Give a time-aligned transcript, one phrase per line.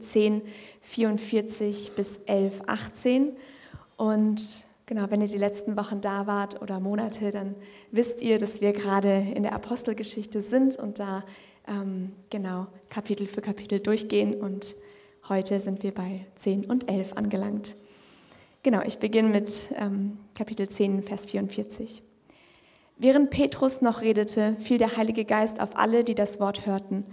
[0.00, 0.42] 10,
[0.80, 3.32] 44 bis 11, 18.
[3.96, 7.54] Und genau, wenn ihr die letzten Wochen da wart oder Monate, dann
[7.90, 11.22] wisst ihr, dass wir gerade in der Apostelgeschichte sind und da
[11.68, 14.34] ähm, genau Kapitel für Kapitel durchgehen.
[14.34, 14.74] Und
[15.28, 17.76] heute sind wir bei 10 und 11 angelangt.
[18.62, 22.02] Genau, ich beginne mit ähm, Kapitel 10, Vers 44.
[22.98, 27.06] Während Petrus noch redete, fiel der Heilige Geist auf alle, die das Wort hörten.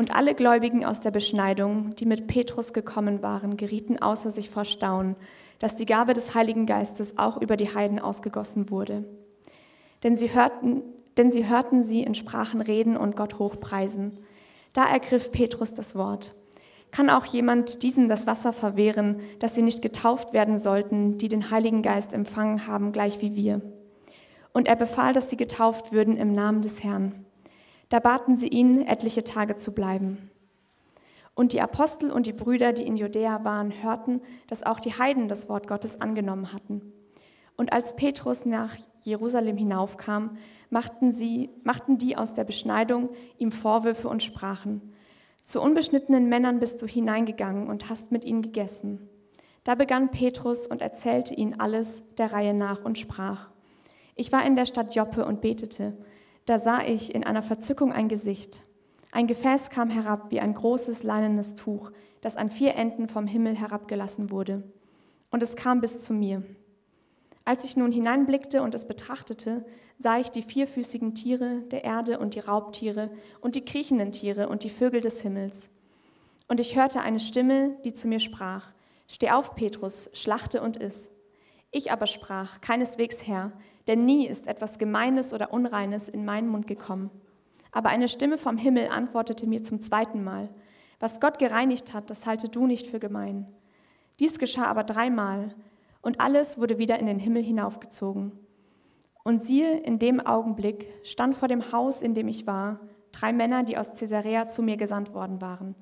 [0.00, 4.64] Und alle Gläubigen aus der Beschneidung, die mit Petrus gekommen waren, gerieten außer sich vor
[4.64, 5.14] Staunen,
[5.58, 9.04] dass die Gabe des Heiligen Geistes auch über die Heiden ausgegossen wurde.
[10.02, 10.84] Denn sie hörten,
[11.18, 14.20] denn sie, hörten sie in Sprachen reden und Gott hochpreisen.
[14.72, 16.32] Da ergriff Petrus das Wort.
[16.92, 21.50] Kann auch jemand diesen das Wasser verwehren, dass sie nicht getauft werden sollten, die den
[21.50, 23.60] Heiligen Geist empfangen haben, gleich wie wir?
[24.54, 27.26] Und er befahl, dass sie getauft würden im Namen des Herrn.
[27.90, 30.30] Da baten sie ihn, etliche Tage zu bleiben.
[31.34, 35.28] Und die Apostel und die Brüder, die in Judäa waren, hörten, dass auch die Heiden
[35.28, 36.92] das Wort Gottes angenommen hatten.
[37.56, 40.36] Und als Petrus nach Jerusalem hinaufkam,
[40.70, 44.94] machten, sie, machten die aus der Beschneidung ihm Vorwürfe und sprachen,
[45.42, 49.08] zu unbeschnittenen Männern bist du hineingegangen und hast mit ihnen gegessen.
[49.64, 53.50] Da begann Petrus und erzählte ihnen alles der Reihe nach und sprach,
[54.14, 55.96] ich war in der Stadt Joppe und betete,
[56.50, 58.64] da sah ich in einer Verzückung ein Gesicht.
[59.12, 63.54] Ein Gefäß kam herab wie ein großes leinenes Tuch, das an vier Enden vom Himmel
[63.54, 64.64] herabgelassen wurde.
[65.30, 66.42] Und es kam bis zu mir.
[67.44, 69.64] Als ich nun hineinblickte und es betrachtete,
[69.96, 74.64] sah ich die vierfüßigen Tiere der Erde und die Raubtiere und die kriechenden Tiere und
[74.64, 75.70] die Vögel des Himmels.
[76.48, 78.72] Und ich hörte eine Stimme, die zu mir sprach,
[79.06, 81.12] Steh auf, Petrus, schlachte und iss.
[81.70, 83.52] Ich aber sprach, keineswegs Herr,
[83.90, 87.10] denn nie ist etwas Gemeines oder Unreines in meinen Mund gekommen.
[87.72, 90.48] Aber eine Stimme vom Himmel antwortete mir zum zweiten Mal,
[91.00, 93.48] was Gott gereinigt hat, das halte du nicht für gemein.
[94.20, 95.56] Dies geschah aber dreimal,
[96.02, 98.30] und alles wurde wieder in den Himmel hinaufgezogen.
[99.24, 102.78] Und siehe, in dem Augenblick stand vor dem Haus, in dem ich war,
[103.10, 105.74] drei Männer, die aus Caesarea zu mir gesandt worden waren.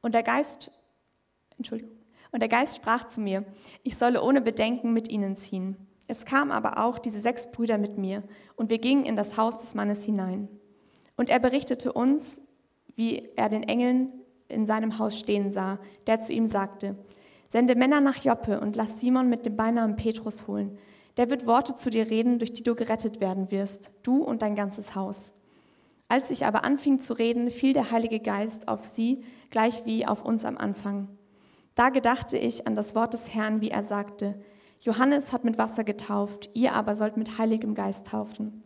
[0.00, 0.72] Und der Geist,
[1.58, 1.94] Entschuldigung,
[2.32, 3.44] und der Geist sprach zu mir,
[3.82, 5.89] ich solle ohne Bedenken mit ihnen ziehen.
[6.10, 8.24] Es kamen aber auch diese sechs Brüder mit mir,
[8.56, 10.48] und wir gingen in das Haus des Mannes hinein.
[11.16, 12.40] Und er berichtete uns,
[12.96, 14.12] wie er den Engeln
[14.48, 15.78] in seinem Haus stehen sah,
[16.08, 16.96] der zu ihm sagte,
[17.48, 20.78] Sende Männer nach Joppe und lass Simon mit dem Beinamen Petrus holen.
[21.16, 24.56] Der wird Worte zu dir reden, durch die du gerettet werden wirst, du und dein
[24.56, 25.32] ganzes Haus.
[26.08, 30.24] Als ich aber anfing zu reden, fiel der Heilige Geist auf sie, gleich wie auf
[30.24, 31.06] uns am Anfang.
[31.76, 34.40] Da gedachte ich an das Wort des Herrn, wie er sagte,
[34.80, 38.64] Johannes hat mit Wasser getauft, ihr aber sollt mit Heiligem Geist taufen.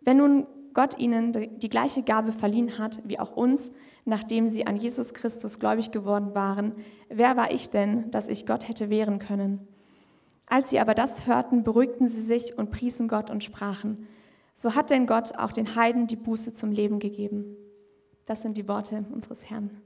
[0.00, 3.70] Wenn nun Gott ihnen die gleiche Gabe verliehen hat wie auch uns,
[4.04, 6.74] nachdem sie an Jesus Christus gläubig geworden waren,
[7.08, 9.68] wer war ich denn, dass ich Gott hätte wehren können?
[10.46, 14.08] Als sie aber das hörten, beruhigten sie sich und priesen Gott und sprachen,
[14.52, 17.56] so hat denn Gott auch den Heiden die Buße zum Leben gegeben.
[18.26, 19.80] Das sind die Worte unseres Herrn.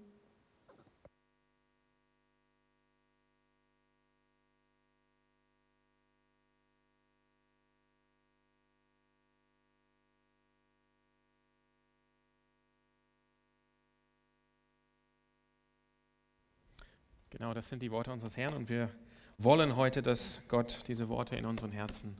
[17.39, 18.91] Genau, das sind die Worte unseres Herrn und wir
[19.39, 22.17] wollen heute, dass Gott diese Worte in unseren Herzen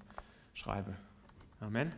[0.55, 0.95] schreibe.
[1.59, 1.93] Amen.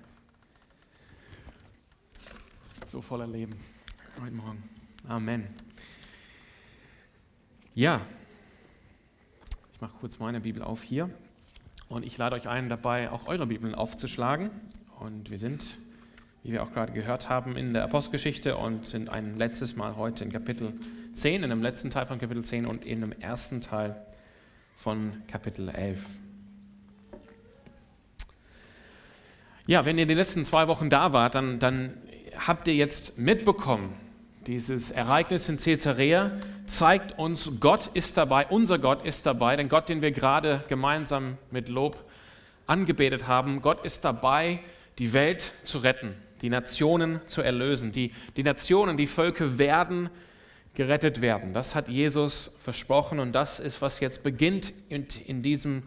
[2.87, 3.55] So voller Leben
[4.23, 4.63] heute Morgen.
[5.07, 5.47] Amen.
[7.75, 8.01] Ja,
[9.75, 11.11] ich mache kurz meine Bibel auf hier
[11.91, 14.51] und ich lade euch ein, dabei auch eure Bibeln aufzuschlagen.
[14.99, 15.77] Und wir sind,
[16.43, 20.25] wie wir auch gerade gehört haben, in der Apostelgeschichte und sind ein letztes Mal heute
[20.25, 20.73] in Kapitel
[21.21, 23.95] 10, in dem letzten Teil von Kapitel 10 und in dem ersten Teil
[24.77, 26.01] von Kapitel 11.
[29.67, 31.99] Ja, wenn ihr die letzten zwei Wochen da wart, dann, dann
[32.47, 33.95] habt ihr jetzt mitbekommen,
[34.47, 36.33] dieses Ereignis in Caesarea
[36.65, 41.37] zeigt uns, Gott ist dabei, unser Gott ist dabei, den Gott, den wir gerade gemeinsam
[41.51, 42.03] mit Lob
[42.67, 44.61] angebetet haben, Gott ist dabei,
[44.99, 47.93] die Welt zu retten, die Nationen zu erlösen.
[47.93, 50.09] Die, die Nationen, die Völker werden
[50.81, 51.53] gerettet werden.
[51.53, 55.83] Das hat Jesus versprochen und das ist, was jetzt beginnt in, in diesem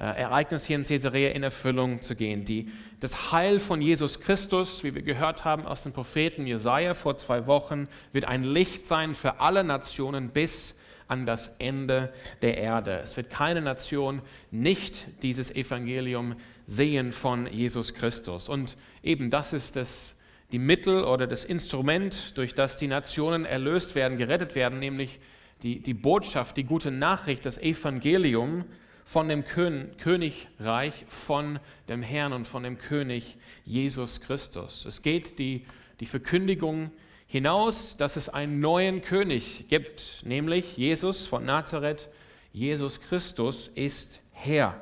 [0.00, 2.46] äh, Ereignis hier in Caesarea in Erfüllung zu gehen.
[2.46, 2.70] Die,
[3.00, 7.46] das Heil von Jesus Christus, wie wir gehört haben aus dem Propheten Jesaja vor zwei
[7.46, 10.76] Wochen, wird ein Licht sein für alle Nationen bis
[11.08, 13.00] an das Ende der Erde.
[13.02, 18.48] Es wird keine Nation nicht dieses Evangelium sehen von Jesus Christus.
[18.48, 20.14] Und eben das ist das
[20.52, 25.18] die Mittel oder das Instrument, durch das die Nationen erlöst werden, gerettet werden, nämlich
[25.62, 28.64] die, die Botschaft, die gute Nachricht, das Evangelium
[29.04, 31.58] von dem Königreich, von
[31.88, 34.84] dem Herrn und von dem König Jesus Christus.
[34.84, 35.64] Es geht die,
[36.00, 36.90] die Verkündigung
[37.26, 42.10] hinaus, dass es einen neuen König gibt, nämlich Jesus von Nazareth.
[42.52, 44.78] Jesus Christus ist Herr.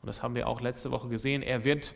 [0.00, 1.42] Und das haben wir auch letzte Woche gesehen.
[1.42, 1.94] Er wird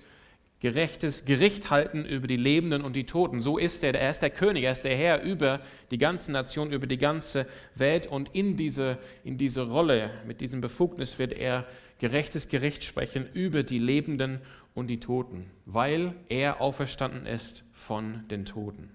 [0.61, 3.41] gerechtes Gericht halten über die Lebenden und die Toten.
[3.41, 3.95] So ist er.
[3.95, 5.61] Er ist der König, er ist der Herr über
[5.91, 8.07] die ganze Nation, über die ganze Welt.
[8.07, 11.67] Und in diese, in diese Rolle, mit diesem Befugnis wird er
[11.99, 14.41] gerechtes Gericht sprechen über die Lebenden
[14.75, 18.91] und die Toten, weil er auferstanden ist von den Toten.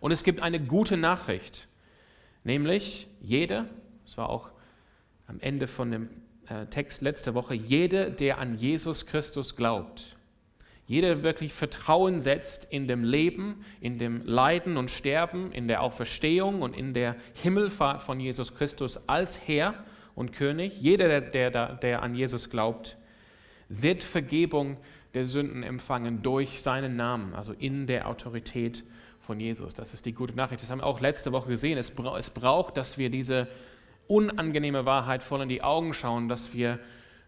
[0.00, 1.68] Und es gibt eine gute Nachricht,
[2.44, 3.66] nämlich jeder,
[4.04, 4.50] das war auch
[5.26, 6.08] am Ende von dem
[6.48, 10.15] äh, Text letzte Woche, jeder, der an Jesus Christus glaubt,
[10.86, 15.82] jeder der wirklich Vertrauen setzt in dem Leben, in dem Leiden und Sterben, in der
[15.82, 19.74] Auferstehung und in der Himmelfahrt von Jesus Christus als Herr
[20.14, 22.96] und König, jeder, der, der, der an Jesus glaubt,
[23.68, 24.76] wird Vergebung
[25.14, 28.84] der Sünden empfangen durch seinen Namen, also in der Autorität
[29.18, 29.74] von Jesus.
[29.74, 30.62] Das ist die gute Nachricht.
[30.62, 31.78] Das haben wir auch letzte Woche gesehen.
[31.78, 33.48] Es, braucht, dass wir diese
[34.06, 36.78] unangenehme Wahrheit voll in die Augen schauen, dass wir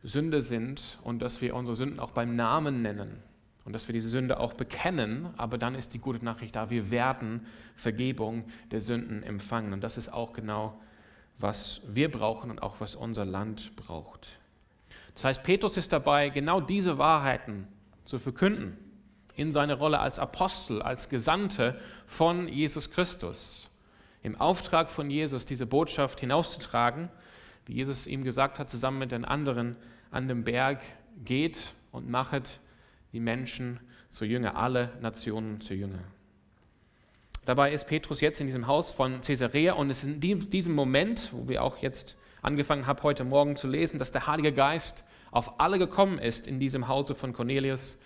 [0.05, 3.28] Sünde sind und dass wir unsere Sünden auch beim Namen nennen
[3.69, 6.91] und dass wir diese Sünde auch bekennen, aber dann ist die gute Nachricht da, wir
[6.91, 7.45] werden
[7.77, 9.75] Vergebung der Sünden empfangen.
[9.75, 10.81] Und das ist auch genau,
[11.39, 14.27] was wir brauchen und auch was unser Land braucht.
[15.13, 17.69] Das heißt, Petrus ist dabei, genau diese Wahrheiten
[18.07, 18.79] zu verkünden
[19.35, 23.69] in seiner Rolle als Apostel, als Gesandte von Jesus Christus.
[24.23, 27.11] Im Auftrag von Jesus diese Botschaft hinauszutragen,
[27.67, 29.77] wie Jesus ihm gesagt hat, zusammen mit den anderen
[30.11, 30.81] an dem Berg,
[31.23, 32.61] geht und machet
[33.13, 36.01] die Menschen zu Jünger, alle Nationen zu Jünger.
[37.45, 41.31] Dabei ist Petrus jetzt in diesem Haus von Caesarea und es ist in diesem Moment,
[41.33, 45.59] wo wir auch jetzt angefangen haben, heute Morgen zu lesen, dass der Heilige Geist auf
[45.59, 47.99] alle gekommen ist in diesem Hause von Cornelius,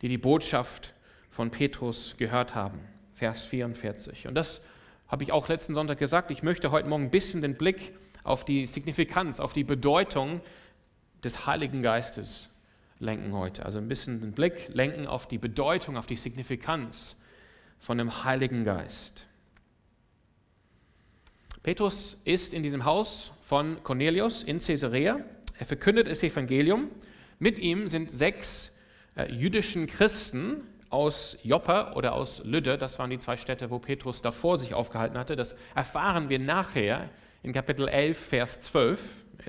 [0.00, 0.94] die die Botschaft
[1.28, 2.80] von Petrus gehört haben.
[3.14, 4.28] Vers 44.
[4.28, 4.60] Und das
[5.08, 6.30] habe ich auch letzten Sonntag gesagt.
[6.30, 10.40] Ich möchte heute Morgen ein bisschen den Blick auf die Signifikanz, auf die Bedeutung
[11.22, 12.50] des Heiligen Geistes
[13.04, 13.64] lenken heute.
[13.64, 17.16] Also ein bisschen den Blick lenken auf die Bedeutung, auf die Signifikanz
[17.78, 19.28] von dem Heiligen Geist.
[21.62, 25.20] Petrus ist in diesem Haus von Cornelius in Caesarea.
[25.58, 26.90] Er verkündet das Evangelium.
[27.38, 28.76] Mit ihm sind sechs
[29.16, 34.22] äh, jüdischen Christen aus Joppa oder aus Lydde, das waren die zwei Städte, wo Petrus
[34.22, 35.34] davor sich aufgehalten hatte.
[35.36, 37.10] Das erfahren wir nachher
[37.42, 39.00] in Kapitel 11, Vers 12.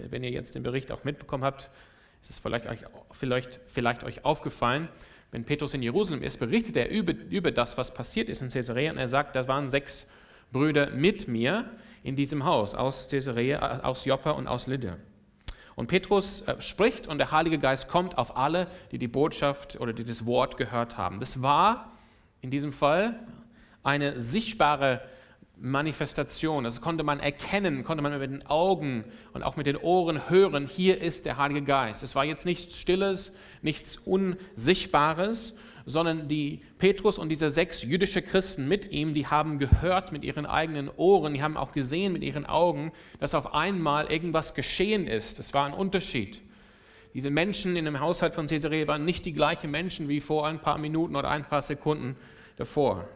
[0.09, 1.69] Wenn ihr jetzt den Bericht auch mitbekommen habt,
[2.25, 2.79] ist es vielleicht euch,
[3.11, 4.89] vielleicht, vielleicht euch aufgefallen,
[5.29, 8.91] wenn Petrus in Jerusalem ist, berichtet er über, über das, was passiert ist in Caesarea
[8.91, 10.07] und er sagt, da waren sechs
[10.51, 11.69] Brüder mit mir
[12.01, 14.97] in diesem Haus aus Caesarea, aus Joppa und aus Lydda.
[15.75, 19.93] Und Petrus äh, spricht und der Heilige Geist kommt auf alle, die die Botschaft oder
[19.93, 21.19] die das Wort gehört haben.
[21.19, 21.91] Das war
[22.41, 23.19] in diesem Fall
[23.83, 25.01] eine sichtbare
[25.59, 26.63] Manifestation.
[26.63, 30.67] Das konnte man erkennen, konnte man mit den Augen und auch mit den Ohren hören,
[30.67, 32.03] hier ist der Heilige Geist.
[32.03, 33.31] Es war jetzt nichts Stilles,
[33.61, 35.53] nichts Unsichtbares,
[35.85, 40.45] sondern die Petrus und diese sechs jüdische Christen mit ihm, die haben gehört mit ihren
[40.45, 45.39] eigenen Ohren, die haben auch gesehen mit ihren Augen, dass auf einmal irgendwas geschehen ist.
[45.39, 46.41] Es war ein Unterschied.
[47.13, 50.59] Diese Menschen in dem Haushalt von Caesarea waren nicht die gleichen Menschen wie vor ein
[50.59, 52.17] paar Minuten oder ein paar Sekunden
[52.57, 53.07] davor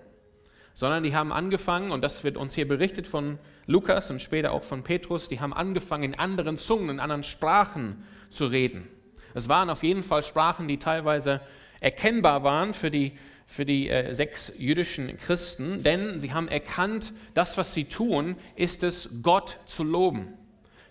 [0.80, 4.64] sondern die haben angefangen, und das wird uns hier berichtet von Lukas und später auch
[4.64, 8.88] von Petrus, die haben angefangen, in anderen Zungen, in anderen Sprachen zu reden.
[9.34, 11.42] Es waren auf jeden Fall Sprachen, die teilweise
[11.82, 13.12] erkennbar waren für die,
[13.46, 18.82] für die äh, sechs jüdischen Christen, denn sie haben erkannt, das, was sie tun, ist
[18.82, 20.34] es, Gott zu loben.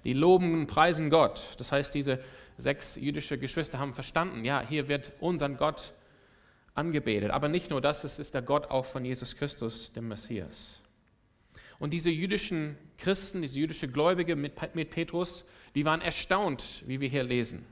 [0.04, 1.54] Die loben und preisen Gott.
[1.57, 2.21] Das heißt, diese
[2.59, 5.95] sechs jüdische Geschwister haben verstanden, ja, hier wird unseren Gott
[6.78, 7.30] angebetet.
[7.30, 10.80] Aber nicht nur das, es ist der Gott auch von Jesus Christus, dem Messias.
[11.78, 15.44] Und diese jüdischen Christen, diese jüdische Gläubige mit, mit Petrus,
[15.75, 17.64] die waren erstaunt, wie wir hier lesen,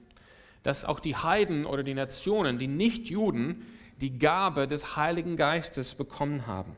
[0.62, 3.62] dass auch die Heiden oder die Nationen, die Nichtjuden,
[4.00, 6.76] die Gabe des Heiligen Geistes bekommen haben.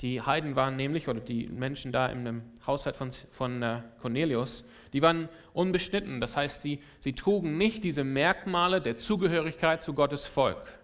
[0.00, 5.02] Die Heiden waren nämlich, oder die Menschen da im Haushalt von, von äh, Cornelius, die
[5.02, 6.20] waren unbeschnitten.
[6.20, 10.81] Das heißt, sie, sie trugen nicht diese Merkmale der Zugehörigkeit zu Gottes Volk.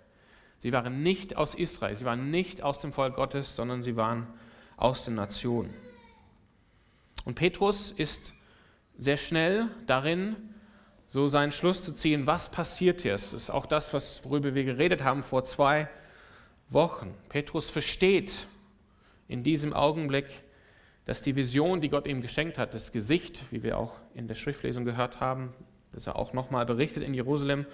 [0.59, 4.27] Sie waren nicht aus Israel, sie waren nicht aus dem Volk Gottes, sondern sie waren
[4.77, 5.73] aus den Nationen.
[7.25, 8.35] Und Petrus ist
[8.97, 10.37] sehr schnell darin,
[11.07, 13.13] so seinen Schluss zu ziehen, was passiert hier.
[13.13, 13.93] Das ist auch das,
[14.25, 15.89] worüber wir geredet haben vor zwei
[16.69, 17.15] Wochen.
[17.29, 18.47] Petrus versteht
[19.27, 20.27] in diesem Augenblick,
[21.07, 24.35] dass die Vision, die Gott ihm geschenkt hat, das Gesicht, wie wir auch in der
[24.35, 25.55] Schriftlesung gehört haben,
[25.93, 27.65] das er auch nochmal berichtet in Jerusalem,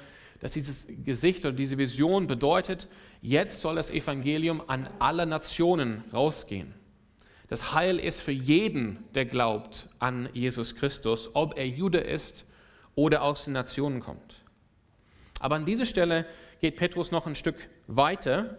[0.45, 2.87] dass dieses Gesicht oder diese Vision bedeutet,
[3.23, 6.75] jetzt soll das Evangelium an alle Nationen rausgehen.
[7.49, 12.45] Das Heil ist für jeden, der glaubt an Jesus Christus, ob er Jude ist
[12.95, 14.43] oder aus den Nationen kommt.
[15.41, 16.27] Aber an dieser Stelle
[16.61, 18.59] geht Petrus noch ein Stück weiter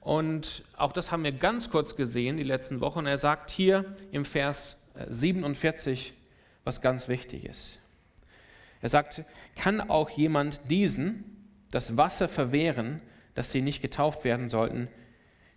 [0.00, 3.06] und auch das haben wir ganz kurz gesehen die letzten Wochen.
[3.06, 4.76] Er sagt hier im Vers
[5.08, 6.12] 47
[6.64, 7.78] was ganz wichtig ist.
[8.82, 9.24] Er sagt,
[9.56, 11.24] kann auch jemand diesen
[11.70, 13.00] das Wasser verwehren,
[13.34, 14.88] dass sie nicht getauft werden sollten,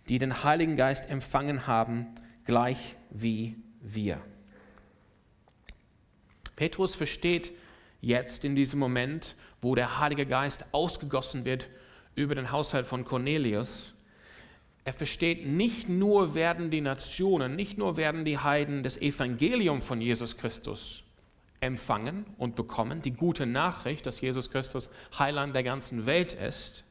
[0.08, 2.06] die den Heiligen Geist empfangen haben,
[2.44, 4.18] gleich wie wir.
[6.54, 7.52] Petrus versteht
[8.00, 11.68] jetzt in diesem Moment, wo der Heilige Geist ausgegossen wird
[12.14, 13.92] über den Haushalt von Cornelius,
[14.84, 20.00] er versteht, nicht nur werden die Nationen, nicht nur werden die Heiden das Evangelium von
[20.00, 21.02] Jesus Christus
[21.60, 26.84] empfangen und bekommen, die gute Nachricht, dass Jesus Christus Heiland der ganzen Welt ist,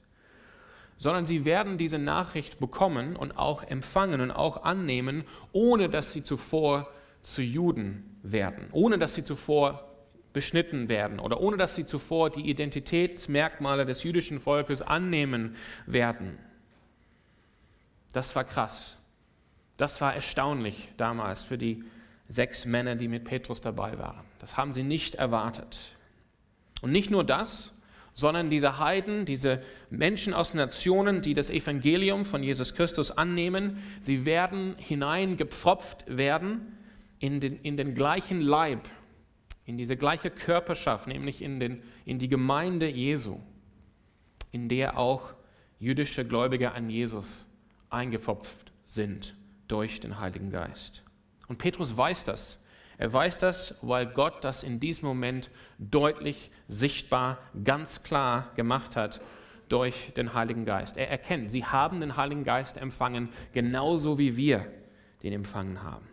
[0.98, 6.24] sondern sie werden diese Nachricht bekommen und auch empfangen und auch annehmen, ohne dass sie
[6.24, 6.90] zuvor
[7.22, 9.92] zu Juden werden, ohne dass sie zuvor
[10.32, 15.56] beschnitten werden oder ohne dass sie zuvor die Identitätsmerkmale des jüdischen Volkes annehmen
[15.86, 16.38] werden.
[18.12, 18.98] Das war krass.
[19.78, 21.84] Das war erstaunlich damals für die
[22.28, 24.26] sechs Männer, die mit Petrus dabei waren.
[24.46, 25.90] Das haben sie nicht erwartet.
[26.84, 27.74] Und nicht nur das,
[28.14, 34.24] sondern diese Heiden, diese Menschen aus Nationen, die das Evangelium von Jesus Christus annehmen, sie
[34.24, 36.78] werden hineingepfropft werden
[37.18, 38.88] in den, in den gleichen Leib,
[39.66, 43.40] in diese gleiche Körperschaft, nämlich in, den, in die Gemeinde Jesu,
[44.52, 45.34] in der auch
[45.80, 47.48] jüdische Gläubige an Jesus
[47.90, 49.36] eingepfropft sind
[49.68, 51.02] durch den Heiligen Geist.
[51.48, 52.60] Und Petrus weiß das.
[52.98, 59.22] Er weiß das, weil Gott das in diesem Moment deutlich, sichtbar, ganz klar gemacht hat
[59.68, 60.98] durch den Heiligen Geist.
[60.98, 64.66] Er erkennt, sie haben den Heiligen Geist empfangen, genauso wie wir
[65.24, 66.08] den empfangen haben.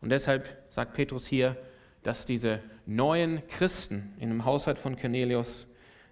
[0.00, 1.56] Und deshalb sagt Petrus hier,
[2.02, 5.66] dass diese neuen Christen in dem Haushalt von Cornelius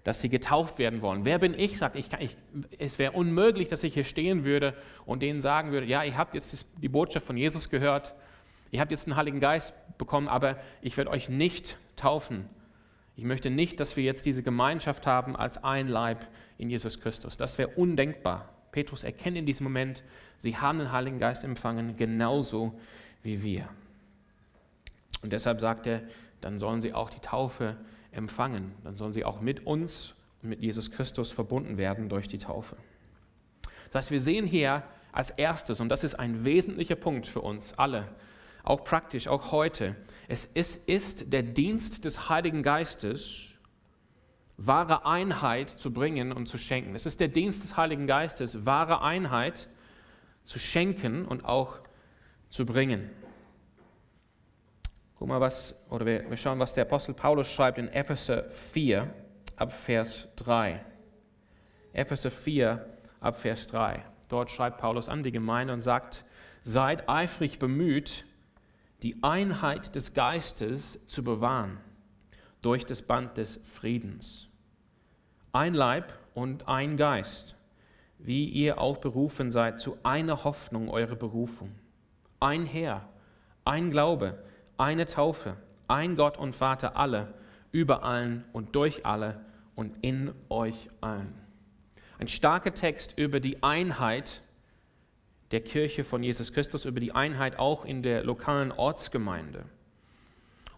[0.05, 1.25] dass sie getauft werden wollen.
[1.25, 1.79] Wer bin ich?
[1.79, 2.37] Sagt, ich, ich
[2.79, 4.75] es wäre unmöglich, dass ich hier stehen würde
[5.07, 8.15] und denen sagen würde, ja, ihr habt jetzt die Botschaft von Jesus gehört,
[8.73, 12.49] ihr habt jetzt den Heiligen Geist bekommen, aber ich werde euch nicht taufen.
[13.15, 16.27] Ich möchte nicht, dass wir jetzt diese Gemeinschaft haben als ein Leib
[16.59, 17.37] in Jesus Christus.
[17.37, 18.49] Das wäre undenkbar.
[18.73, 20.03] Petrus erkennt in diesem Moment,
[20.39, 22.81] sie haben den Heiligen Geist empfangen, genauso
[23.23, 23.69] wie wir.
[25.21, 26.03] Und deshalb sagt er,
[26.41, 27.77] dann sollen sie auch die Taufe
[28.11, 28.73] empfangen.
[28.83, 32.77] Dann sollen sie auch mit uns und mit Jesus Christus verbunden werden durch die Taufe.
[33.91, 37.75] Das heißt, wir sehen hier als erstes, und das ist ein wesentlicher Punkt für uns
[37.79, 38.09] alle,
[38.65, 39.97] auch praktisch, auch heute,
[40.29, 43.55] es ist, ist der Dienst des Heiligen Geistes,
[44.57, 46.95] wahre Einheit zu bringen und zu schenken.
[46.95, 49.69] Es ist der Dienst des Heiligen Geistes, wahre Einheit
[50.45, 51.79] zu schenken und auch
[52.49, 53.11] zu bringen.
[55.19, 59.13] Guck mal, was, oder wir, wir schauen, was der Apostel Paulus schreibt in Epheser 4
[59.57, 60.85] ab Vers 3.
[61.93, 62.87] Epheser 4
[63.21, 64.05] ab Vers 3.
[64.29, 66.25] Dort schreibt Paulus an die Gemeinde und sagt,
[66.65, 68.25] seid eifrig bemüht,
[69.03, 71.79] die Einheit des Geistes zu bewahren
[72.61, 74.49] durch das Band des Friedens.
[75.53, 77.57] Ein Leib und ein Geist,
[78.19, 81.73] wie ihr auch berufen seid zu einer Hoffnung eurer Berufung.
[82.39, 83.09] Ein Herr,
[83.65, 84.43] ein Glaube,
[84.79, 85.57] eine Taufe,
[85.89, 87.35] ein Gott und Vater alle,
[87.73, 89.45] über allen und durch alle
[89.75, 91.35] und in euch allen.
[92.19, 94.43] Ein starker Text über die Einheit
[95.53, 99.65] der Kirche von Jesus Christus, über die Einheit auch in der lokalen Ortsgemeinde.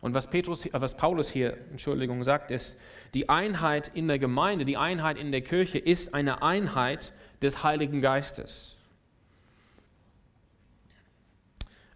[0.00, 2.76] Und was, Petrus, was Paulus hier, Entschuldigung, sagt, ist,
[3.14, 8.02] die Einheit in der Gemeinde, die Einheit in der Kirche ist eine Einheit des Heiligen
[8.02, 8.76] Geistes.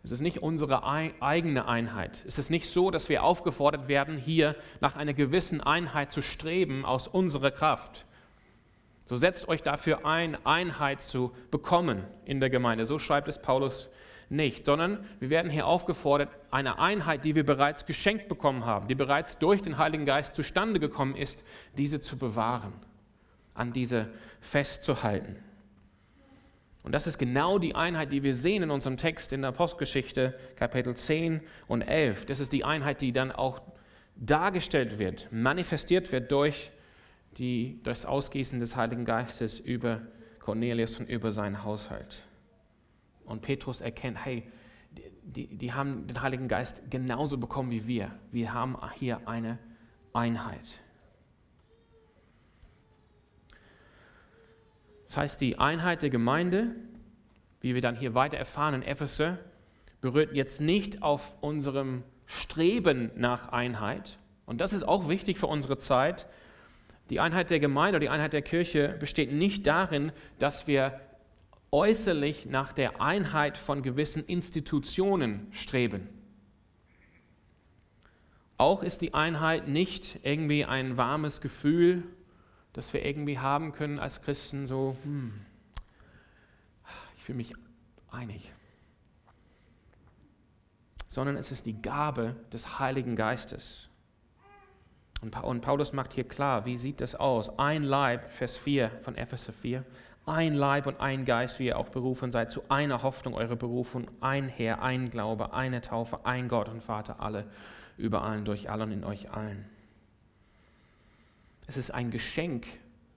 [0.02, 0.84] Es ist nicht unsere
[1.20, 2.22] eigene Einheit.
[2.26, 6.86] Es ist nicht so, dass wir aufgefordert werden, hier nach einer gewissen Einheit zu streben
[6.86, 8.06] aus unserer Kraft.
[9.08, 12.84] So setzt euch dafür ein, Einheit zu bekommen in der Gemeinde.
[12.84, 13.88] So schreibt es Paulus
[14.28, 18.94] nicht, sondern wir werden hier aufgefordert, eine Einheit, die wir bereits geschenkt bekommen haben, die
[18.94, 21.42] bereits durch den Heiligen Geist zustande gekommen ist,
[21.78, 22.74] diese zu bewahren,
[23.54, 24.08] an diese
[24.42, 25.36] festzuhalten.
[26.82, 30.38] Und das ist genau die Einheit, die wir sehen in unserem Text in der Postgeschichte,
[30.56, 32.26] Kapitel 10 und 11.
[32.26, 33.62] Das ist die Einheit, die dann auch
[34.16, 36.70] dargestellt wird, manifestiert wird durch,
[37.38, 40.02] die, das Ausgießen des Heiligen Geistes über
[40.40, 42.22] Cornelius und über seinen Haushalt.
[43.24, 44.50] Und Petrus erkennt, hey,
[45.22, 48.10] die, die haben den Heiligen Geist genauso bekommen wie wir.
[48.32, 49.58] Wir haben hier eine
[50.12, 50.80] Einheit.
[55.06, 56.74] Das heißt, die Einheit der Gemeinde,
[57.60, 59.38] wie wir dann hier weiter erfahren in Epheser,
[60.00, 64.18] berührt jetzt nicht auf unserem Streben nach Einheit.
[64.46, 66.26] Und das ist auch wichtig für unsere Zeit.
[67.10, 71.00] Die Einheit der Gemeinde oder die Einheit der Kirche besteht nicht darin, dass wir
[71.70, 76.08] äußerlich nach der Einheit von gewissen Institutionen streben.
[78.56, 82.02] Auch ist die Einheit nicht irgendwie ein warmes Gefühl,
[82.72, 85.32] das wir irgendwie haben können als Christen, so, hm,
[87.16, 87.54] ich fühle mich
[88.10, 88.52] einig.
[91.08, 93.87] Sondern es ist die Gabe des Heiligen Geistes.
[95.20, 97.58] Und Paulus macht hier klar, wie sieht das aus?
[97.58, 99.84] Ein Leib, Vers 4 von Epheser 4,
[100.26, 104.06] ein Leib und ein Geist, wie ihr auch berufen seid, zu einer Hoffnung eure Berufung,
[104.20, 107.46] ein Herr, ein Glaube, eine Taufe, ein Gott und Vater, alle,
[107.96, 109.64] über allen, durch allen, in euch allen.
[111.66, 112.66] Es ist ein Geschenk,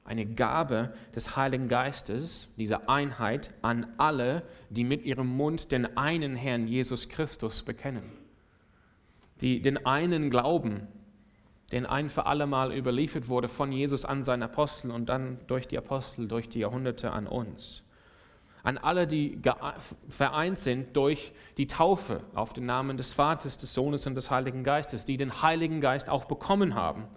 [0.03, 6.35] eine Gabe des Heiligen Geistes, diese Einheit an alle, die mit ihrem Mund den einen
[6.35, 8.03] Herrn Jesus Christus bekennen,
[9.41, 10.87] die den einen glauben,
[11.71, 15.67] den ein für alle Mal überliefert wurde von Jesus an seinen Apostel und dann durch
[15.67, 17.83] die Apostel, durch die Jahrhunderte an uns.
[18.63, 19.39] An alle, die
[20.07, 24.63] vereint sind durch die Taufe auf den Namen des Vaters, des Sohnes und des Heiligen
[24.63, 27.07] Geistes, die den Heiligen Geist auch bekommen haben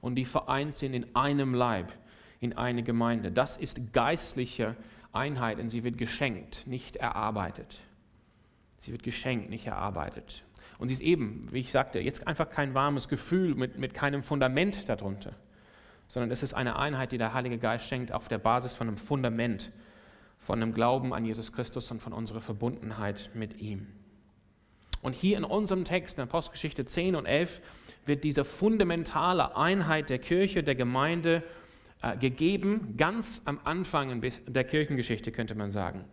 [0.00, 1.92] und die vereint sind in einem Leib,
[2.40, 3.30] in eine Gemeinde.
[3.30, 4.74] Das ist geistliche
[5.12, 7.80] Einheit und sie wird geschenkt, nicht erarbeitet.
[8.78, 10.44] Sie wird geschenkt, nicht erarbeitet.
[10.78, 14.22] Und sie ist eben, wie ich sagte, jetzt einfach kein warmes Gefühl mit, mit keinem
[14.22, 15.34] Fundament darunter,
[16.08, 18.98] sondern es ist eine Einheit, die der Heilige Geist schenkt auf der Basis von einem
[18.98, 19.72] Fundament,
[20.38, 23.86] von einem Glauben an Jesus Christus und von unserer Verbundenheit mit ihm.
[25.02, 27.60] Und hier in unserem Text, in Apostelgeschichte 10 und 11,
[28.06, 31.42] wird diese fundamentale Einheit der Kirche, der Gemeinde
[32.02, 36.04] äh, gegeben, ganz am Anfang der Kirchengeschichte, könnte man sagen.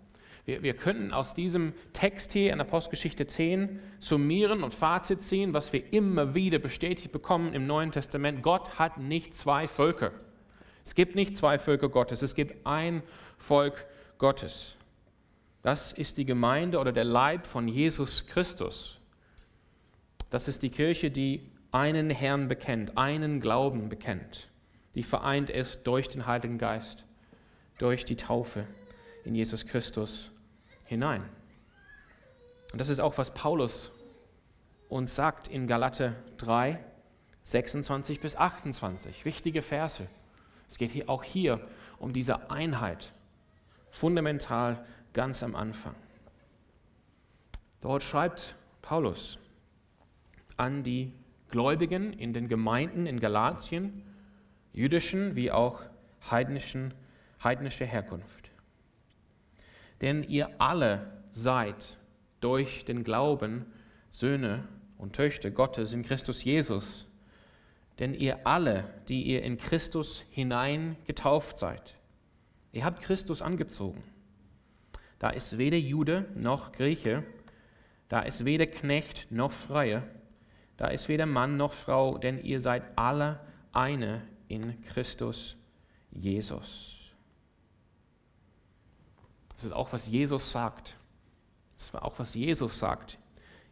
[0.45, 5.71] Wir, wir könnten aus diesem Text hier in Apostelgeschichte 10 summieren und Fazit ziehen, was
[5.71, 8.43] wir immer wieder bestätigt bekommen im Neuen Testament.
[8.43, 10.11] Gott hat nicht zwei Völker.
[10.83, 13.03] Es gibt nicht zwei Völker Gottes, es gibt ein
[13.37, 13.85] Volk
[14.17, 14.75] Gottes.
[15.61, 18.99] Das ist die Gemeinde oder der Leib von Jesus Christus.
[20.29, 24.49] Das ist die Kirche, die einen Herrn bekennt, einen Glauben bekennt,
[24.93, 27.05] die vereint ist durch den Heiligen Geist,
[27.77, 28.67] durch die Taufe
[29.23, 30.32] in Jesus Christus
[30.93, 31.23] hinein.
[32.71, 33.91] Und das ist auch, was Paulus
[34.89, 36.79] uns sagt in Galate 3,
[37.43, 39.25] 26 bis 28.
[39.25, 40.07] Wichtige Verse.
[40.67, 41.59] Es geht hier auch hier
[41.99, 43.13] um diese Einheit,
[43.91, 45.95] fundamental ganz am Anfang.
[47.81, 49.39] Dort schreibt Paulus
[50.57, 51.11] an die
[51.49, 54.03] Gläubigen in den Gemeinden in Galatien,
[54.71, 55.81] jüdischen wie auch
[56.31, 56.93] heidnischen,
[57.43, 58.42] heidnische Herkunft.
[60.03, 61.97] Denn ihr alle seid
[62.41, 63.65] durch den Glauben
[64.11, 67.07] Söhne und Töchter Gottes in Christus Jesus.
[67.99, 71.95] Denn ihr alle, die ihr in Christus hinein getauft seid,
[72.73, 74.03] ihr habt Christus angezogen.
[75.19, 77.23] Da ist weder Jude noch Grieche,
[78.09, 80.03] da ist weder Knecht noch Freie,
[80.75, 83.39] da ist weder Mann noch Frau, denn ihr seid alle
[83.71, 85.55] eine in Christus
[86.11, 87.02] Jesus.
[89.63, 90.93] Das ist auch, was Jesus sagt.
[91.77, 93.17] Das ist auch, was Jesus sagt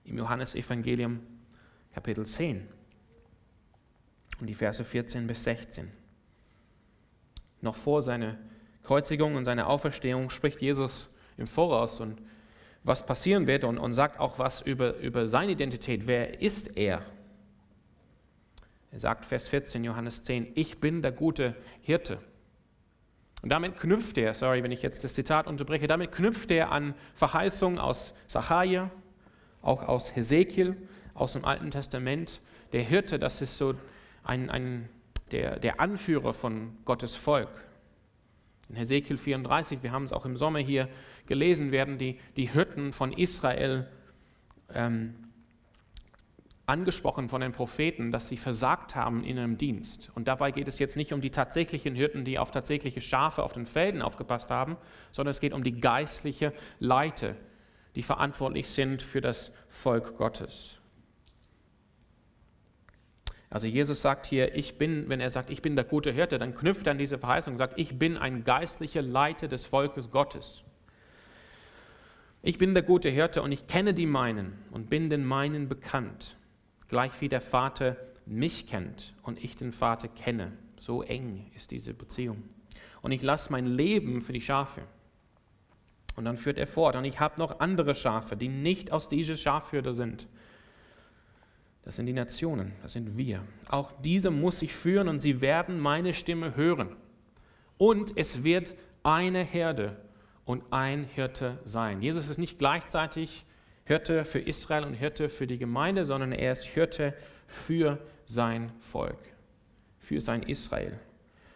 [0.05, 1.19] im Johannesevangelium
[1.93, 2.65] Kapitel 10
[4.39, 5.91] und die Verse 14 bis 16.
[7.59, 8.37] Noch vor seiner
[8.83, 12.21] Kreuzigung und seiner Auferstehung spricht Jesus im Voraus und
[12.85, 16.07] was passieren wird und, und sagt auch was über, über seine Identität.
[16.07, 17.01] Wer ist er?
[18.93, 22.19] Er sagt Vers 14, Johannes 10, ich bin der gute Hirte.
[23.41, 26.93] Und damit knüpft er, sorry, wenn ich jetzt das Zitat unterbreche, damit knüpft er an
[27.15, 28.91] Verheißungen aus Sacharja,
[29.61, 30.75] auch aus Hesekiel,
[31.13, 32.41] aus dem Alten Testament.
[32.71, 33.73] Der Hirte, das ist so
[34.23, 34.89] ein, ein,
[35.31, 37.49] der, der Anführer von Gottes Volk.
[38.69, 40.87] In Hesekiel 34, wir haben es auch im Sommer hier
[41.25, 43.87] gelesen, werden die, die Hirten von Israel
[44.73, 45.15] ähm,
[46.71, 50.09] angesprochen von den Propheten, dass sie versagt haben in ihrem Dienst.
[50.15, 53.51] Und dabei geht es jetzt nicht um die tatsächlichen Hirten, die auf tatsächliche Schafe auf
[53.51, 54.77] den Feldern aufgepasst haben,
[55.11, 57.35] sondern es geht um die geistliche Leite,
[57.95, 60.77] die verantwortlich sind für das Volk Gottes.
[63.49, 66.55] Also Jesus sagt hier, ich bin, wenn er sagt, ich bin der gute Hirte, dann
[66.55, 70.63] knüpft er an diese Verheißung und sagt, ich bin ein geistlicher Leiter des Volkes Gottes.
[72.43, 76.37] Ich bin der gute Hirte und ich kenne die meinen und bin den meinen bekannt,
[76.91, 80.51] gleich wie der Vater mich kennt und ich den Vater kenne.
[80.77, 82.43] So eng ist diese Beziehung.
[83.01, 84.81] Und ich lasse mein Leben für die Schafe.
[86.15, 86.95] Und dann führt er fort.
[86.95, 90.27] Und ich habe noch andere Schafe, die nicht aus dieser Schafhürde sind.
[91.83, 93.41] Das sind die Nationen, das sind wir.
[93.69, 96.95] Auch diese muss ich führen und sie werden meine Stimme hören.
[97.77, 99.97] Und es wird eine Herde
[100.45, 102.01] und ein Hirte sein.
[102.01, 103.45] Jesus ist nicht gleichzeitig
[103.85, 107.13] Hirte für Israel und Hirte für die Gemeinde, sondern er ist Hirte
[107.47, 109.19] für sein Volk,
[109.99, 110.99] für sein Israel.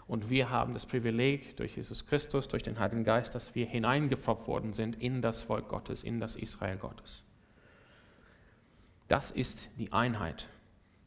[0.07, 4.47] Und wir haben das Privileg durch Jesus Christus, durch den Heiligen Geist, dass wir hineingepfropft
[4.47, 7.23] worden sind in das Volk Gottes, in das Israel Gottes.
[9.07, 10.47] Das ist die Einheit,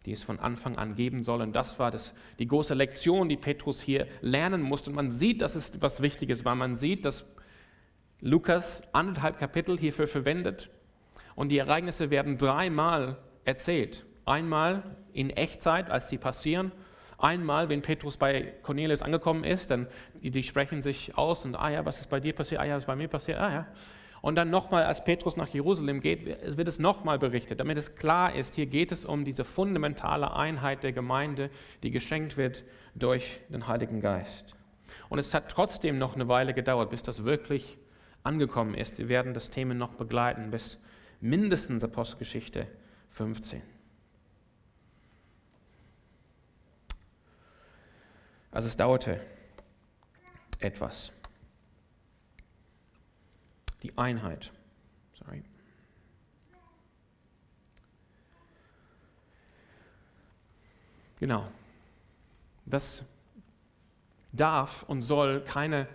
[0.05, 1.43] die es von Anfang an geben soll.
[1.43, 4.91] Und das war das, die große Lektion, die Petrus hier lernen musste.
[4.91, 6.55] Und man sieht, dass es was Wichtiges war.
[6.55, 7.25] Man sieht, dass
[8.21, 10.71] Lukas anderthalb Kapitel hierfür verwendet.
[11.39, 14.05] Und die Ereignisse werden dreimal erzählt.
[14.25, 16.73] Einmal in Echtzeit, als sie passieren,
[17.21, 19.89] Einmal, wenn Petrus bei Cornelius angekommen ist, dann
[20.23, 22.61] die, die sprechen sich aus und, ah ja, was ist bei dir passiert?
[22.61, 23.41] Ah ja, was ist bei mir passiert?
[23.41, 23.67] Ah ja.
[24.21, 28.37] Und dann nochmal, als Petrus nach Jerusalem geht, wird es nochmal berichtet, damit es klar
[28.37, 31.51] ist, hier geht es um diese fundamentale Einheit der Gemeinde,
[31.83, 32.63] die geschenkt wird
[32.95, 34.55] durch den Heiligen Geist.
[35.09, 37.79] Und es hat trotzdem noch eine Weile gedauert, bis das wirklich
[38.23, 38.99] angekommen ist.
[38.99, 40.79] Wir werden das Thema noch begleiten bis
[41.21, 42.67] mindestens Apostelgeschichte
[43.11, 43.63] 15.
[48.51, 49.21] Also es dauerte
[50.59, 51.13] etwas.
[53.83, 54.53] Die Einheit.
[55.15, 55.43] Sorry.
[61.21, 61.51] Genau.
[62.67, 63.05] Das
[64.33, 65.89] darf und soll keine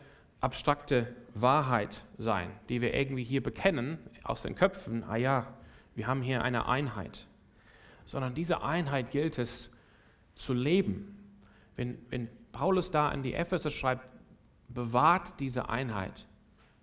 [0.44, 5.04] abstrakte Wahrheit sein, die wir irgendwie hier bekennen aus den Köpfen.
[5.06, 5.48] Ah ja,
[5.96, 7.26] wir haben hier eine Einheit.
[8.06, 9.70] Sondern diese Einheit gilt es
[10.36, 11.18] zu leben.
[11.78, 14.06] Wenn, wenn Paulus da an die Epheser schreibt,
[14.68, 16.28] bewahrt diese Einheit,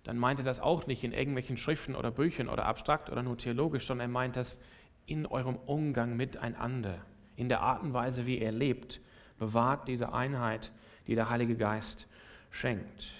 [0.03, 3.37] dann meint er das auch nicht in irgendwelchen Schriften oder Büchern oder abstrakt oder nur
[3.37, 4.57] theologisch, sondern er meint das
[5.05, 9.01] in eurem Umgang miteinander, in der Art und Weise, wie ihr lebt.
[9.37, 10.71] Bewahrt diese Einheit,
[11.05, 12.07] die der Heilige Geist
[12.49, 13.13] schenkt.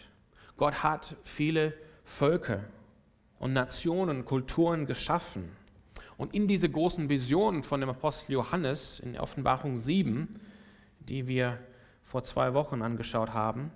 [0.62, 2.64] Gott hat viele Völker
[3.40, 5.50] und Nationen, Kulturen geschaffen.
[6.18, 10.40] Und in diese großen Visionen von dem Apostel Johannes in Offenbarung 7,
[11.00, 11.58] die wir
[12.04, 13.72] vor zwei Wochen angeschaut haben.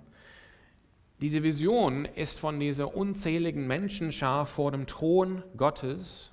[1.20, 6.30] Diese Vision ist von dieser unzähligen Menschenschar vor dem Thron Gottes,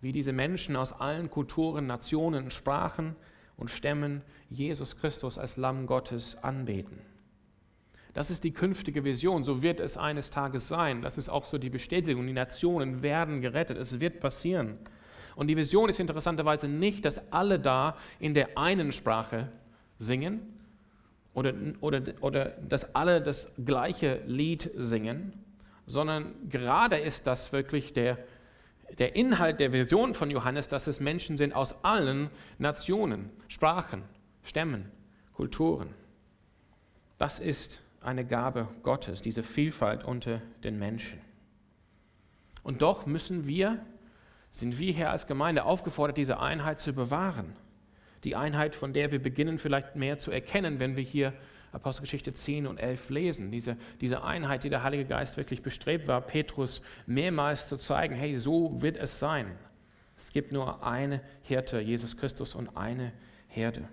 [0.00, 3.16] wie diese Menschen aus allen Kulturen, Nationen, Sprachen
[3.56, 7.15] und Stämmen Jesus Christus als Lamm Gottes anbeten.
[8.16, 11.02] Das ist die künftige Vision, so wird es eines Tages sein.
[11.02, 14.78] Das ist auch so die Bestätigung, die Nationen werden gerettet, es wird passieren.
[15.34, 19.52] Und die Vision ist interessanterweise nicht, dass alle da in der einen Sprache
[19.98, 20.40] singen,
[21.34, 21.52] oder,
[21.82, 25.34] oder, oder dass alle das gleiche Lied singen,
[25.84, 28.16] sondern gerade ist das wirklich der,
[28.98, 34.04] der Inhalt der Vision von Johannes, dass es Menschen sind aus allen Nationen, Sprachen,
[34.42, 34.90] Stämmen,
[35.34, 35.90] Kulturen.
[37.18, 41.20] Das ist eine Gabe Gottes, diese Vielfalt unter den Menschen.
[42.62, 43.84] Und doch müssen wir,
[44.50, 47.54] sind wir hier als Gemeinde aufgefordert, diese Einheit zu bewahren
[48.26, 51.32] die Einheit, von der wir beginnen vielleicht mehr zu erkennen, wenn wir hier
[51.70, 53.50] Apostelgeschichte 10 und 11 lesen.
[53.52, 58.36] Diese, diese Einheit, die der Heilige Geist wirklich bestrebt war, Petrus mehrmals zu zeigen, hey,
[58.36, 59.56] so wird es sein.
[60.16, 63.12] Es gibt nur eine Hirte, Jesus Christus, und eine
[63.46, 63.88] Herde.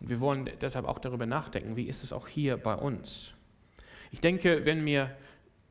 [0.00, 3.32] Und wir wollen deshalb auch darüber nachdenken, wie ist es auch hier bei uns.
[4.10, 5.10] Ich denke, wenn wir,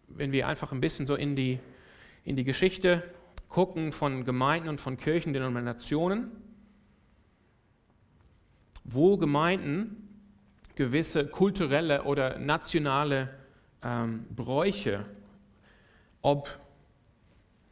[0.08, 1.60] wenn wir einfach ein bisschen so in die,
[2.26, 3.04] in die Geschichte
[3.50, 6.32] gucken von Gemeinden und von Kirchen, Denominationen,
[8.84, 10.10] wo Gemeinden
[10.76, 13.30] gewisse kulturelle oder nationale
[13.84, 15.06] ähm, Bräuche,
[16.22, 16.50] ob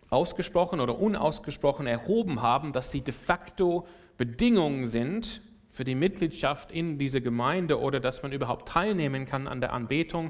[0.10, 3.88] ausgesprochen oder unausgesprochen erhoben haben, dass sie de facto
[4.18, 5.42] Bedingungen sind
[5.82, 10.30] für die Mitgliedschaft in diese Gemeinde oder dass man überhaupt teilnehmen kann an der Anbetung,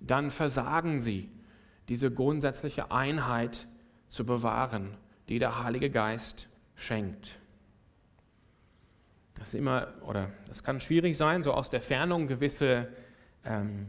[0.00, 1.30] dann versagen sie,
[1.88, 3.68] diese grundsätzliche Einheit
[4.08, 4.96] zu bewahren,
[5.28, 7.38] die der Heilige Geist schenkt.
[9.34, 12.88] Das ist immer, oder das kann schwierig sein, so aus der Fernung gewisse
[13.44, 13.86] ähm,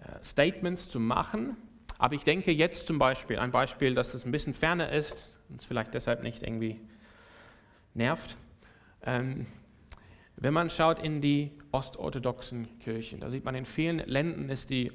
[0.00, 1.56] äh, Statements zu machen.
[1.98, 5.60] Aber ich denke jetzt zum Beispiel, ein Beispiel, dass es ein bisschen ferner ist und
[5.60, 6.80] es vielleicht deshalb nicht irgendwie
[7.94, 8.36] nervt.
[9.04, 9.46] Ähm,
[10.42, 14.90] wenn man schaut in die ostorthodoxen Kirchen, da sieht man in vielen Ländern ist die,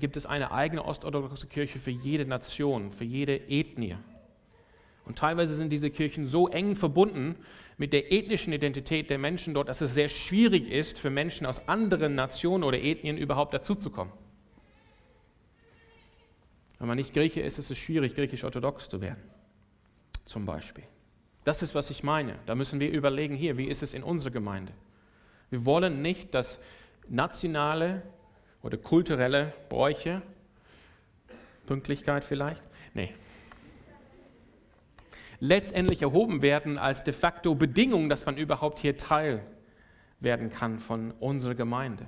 [0.00, 3.96] gibt es eine eigene ostorthodoxe Kirche für jede Nation, für jede Ethnie.
[5.04, 7.36] Und teilweise sind diese Kirchen so eng verbunden
[7.78, 11.68] mit der ethnischen Identität der Menschen dort, dass es sehr schwierig ist, für Menschen aus
[11.68, 14.12] anderen Nationen oder Ethnien überhaupt dazuzukommen.
[16.80, 19.22] Wenn man nicht Grieche ist, ist es schwierig, griechisch-orthodox zu werden.
[20.24, 20.84] Zum Beispiel.
[21.44, 22.36] Das ist, was ich meine.
[22.46, 24.72] Da müssen wir überlegen, hier, wie ist es in unserer Gemeinde?
[25.48, 26.58] Wir wollen nicht, dass
[27.08, 28.02] nationale
[28.62, 30.22] oder kulturelle Bräuche,
[31.66, 32.62] Pünktlichkeit vielleicht,
[32.94, 33.12] nee,
[35.38, 39.42] letztendlich erhoben werden als de facto Bedingung, dass man überhaupt hier Teil
[40.20, 42.06] werden kann von unserer Gemeinde.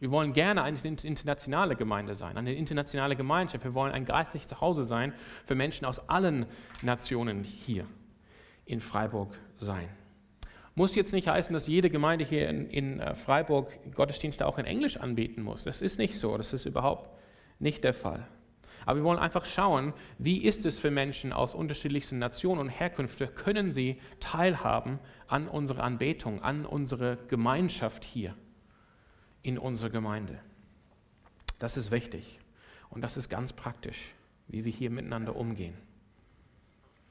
[0.00, 3.64] Wir wollen gerne eine internationale Gemeinde sein, eine internationale Gemeinschaft.
[3.64, 5.14] Wir wollen ein geistliches Zuhause sein
[5.46, 6.46] für Menschen aus allen
[6.82, 7.86] Nationen hier
[8.66, 9.88] in Freiburg sein.
[10.74, 14.64] Muss jetzt nicht heißen, dass jede Gemeinde hier in, in äh, Freiburg Gottesdienste auch in
[14.64, 15.62] Englisch anbieten muss.
[15.62, 17.10] Das ist nicht so, das ist überhaupt
[17.60, 18.26] nicht der Fall.
[18.86, 23.34] Aber wir wollen einfach schauen, wie ist es für Menschen aus unterschiedlichsten Nationen und Herkünften,
[23.34, 28.34] können sie teilhaben an unserer Anbetung, an unserer Gemeinschaft hier
[29.42, 30.38] in unserer Gemeinde.
[31.58, 32.40] Das ist wichtig
[32.90, 34.12] und das ist ganz praktisch,
[34.48, 35.74] wie wir hier miteinander umgehen.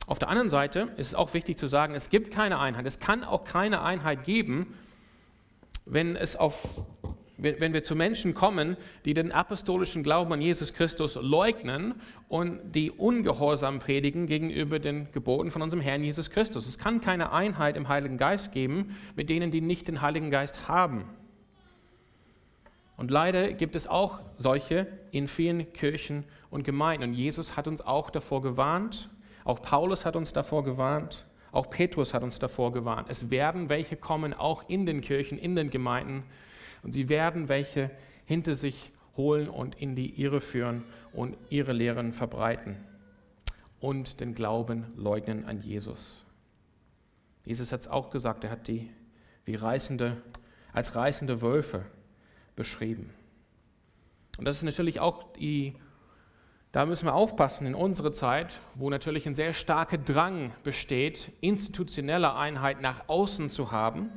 [0.05, 2.85] Auf der anderen Seite ist es auch wichtig zu sagen, es gibt keine Einheit.
[2.85, 4.73] Es kann auch keine Einheit geben,
[5.85, 6.81] wenn, es auf,
[7.37, 11.95] wenn wir zu Menschen kommen, die den apostolischen Glauben an Jesus Christus leugnen
[12.27, 16.67] und die ungehorsam predigen gegenüber den Geboten von unserem Herrn Jesus Christus.
[16.67, 20.67] Es kann keine Einheit im Heiligen Geist geben mit denen, die nicht den Heiligen Geist
[20.67, 21.05] haben.
[22.97, 27.09] Und leider gibt es auch solche in vielen Kirchen und Gemeinden.
[27.09, 29.09] Und Jesus hat uns auch davor gewarnt,
[29.45, 33.09] auch Paulus hat uns davor gewarnt, auch Petrus hat uns davor gewarnt.
[33.09, 36.23] Es werden welche kommen, auch in den Kirchen, in den Gemeinden.
[36.81, 37.91] Und sie werden welche
[38.25, 42.77] hinter sich holen und in die Irre führen und ihre Lehren verbreiten
[43.79, 46.25] und den Glauben leugnen an Jesus.
[47.45, 48.89] Jesus hat es auch gesagt, er hat die
[49.45, 50.21] wie reißende,
[50.71, 51.85] als reißende Wölfe
[52.55, 53.09] beschrieben.
[54.37, 55.75] Und das ist natürlich auch die,
[56.73, 62.35] da müssen wir aufpassen in unserer Zeit, wo natürlich ein sehr starker Drang besteht, institutionelle
[62.35, 64.09] Einheit nach außen zu haben,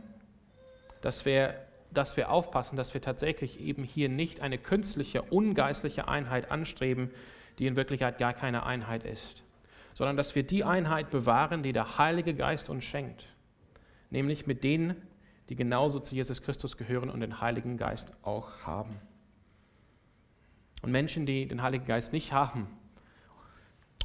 [1.03, 1.55] dass wir,
[1.93, 7.11] dass wir aufpassen, dass wir tatsächlich eben hier nicht eine künstliche, ungeistliche Einheit anstreben,
[7.59, 9.43] die in Wirklichkeit gar keine Einheit ist,
[9.93, 13.27] sondern dass wir die Einheit bewahren, die der Heilige Geist uns schenkt,
[14.09, 14.97] nämlich mit denen,
[15.51, 18.99] die genauso zu Jesus Christus gehören und den Heiligen Geist auch haben.
[20.87, 22.69] Und Menschen, die den Heiligen Geist nicht haben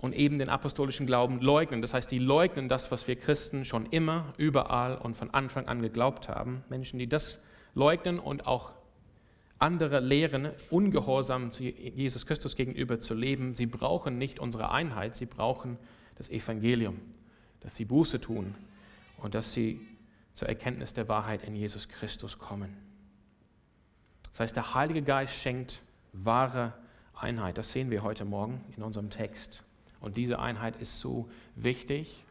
[0.01, 3.85] und eben den apostolischen Glauben leugnen, das heißt, die leugnen das, was wir Christen schon
[3.85, 7.39] immer, überall und von Anfang an geglaubt haben, Menschen, die das
[7.75, 8.71] leugnen und auch
[9.59, 15.27] andere lehren, ungehorsam zu Jesus Christus gegenüber zu leben, sie brauchen nicht unsere Einheit, sie
[15.27, 15.77] brauchen
[16.15, 16.99] das Evangelium,
[17.59, 18.55] dass sie Buße tun
[19.17, 19.81] und dass sie
[20.33, 22.75] zur Erkenntnis der Wahrheit in Jesus Christus kommen.
[24.31, 25.79] Das heißt, der Heilige Geist schenkt
[26.13, 26.73] wahre
[27.15, 27.57] Einheit.
[27.57, 29.63] Das sehen wir heute Morgen in unserem Text.
[29.99, 32.23] Und diese Einheit ist so wichtig.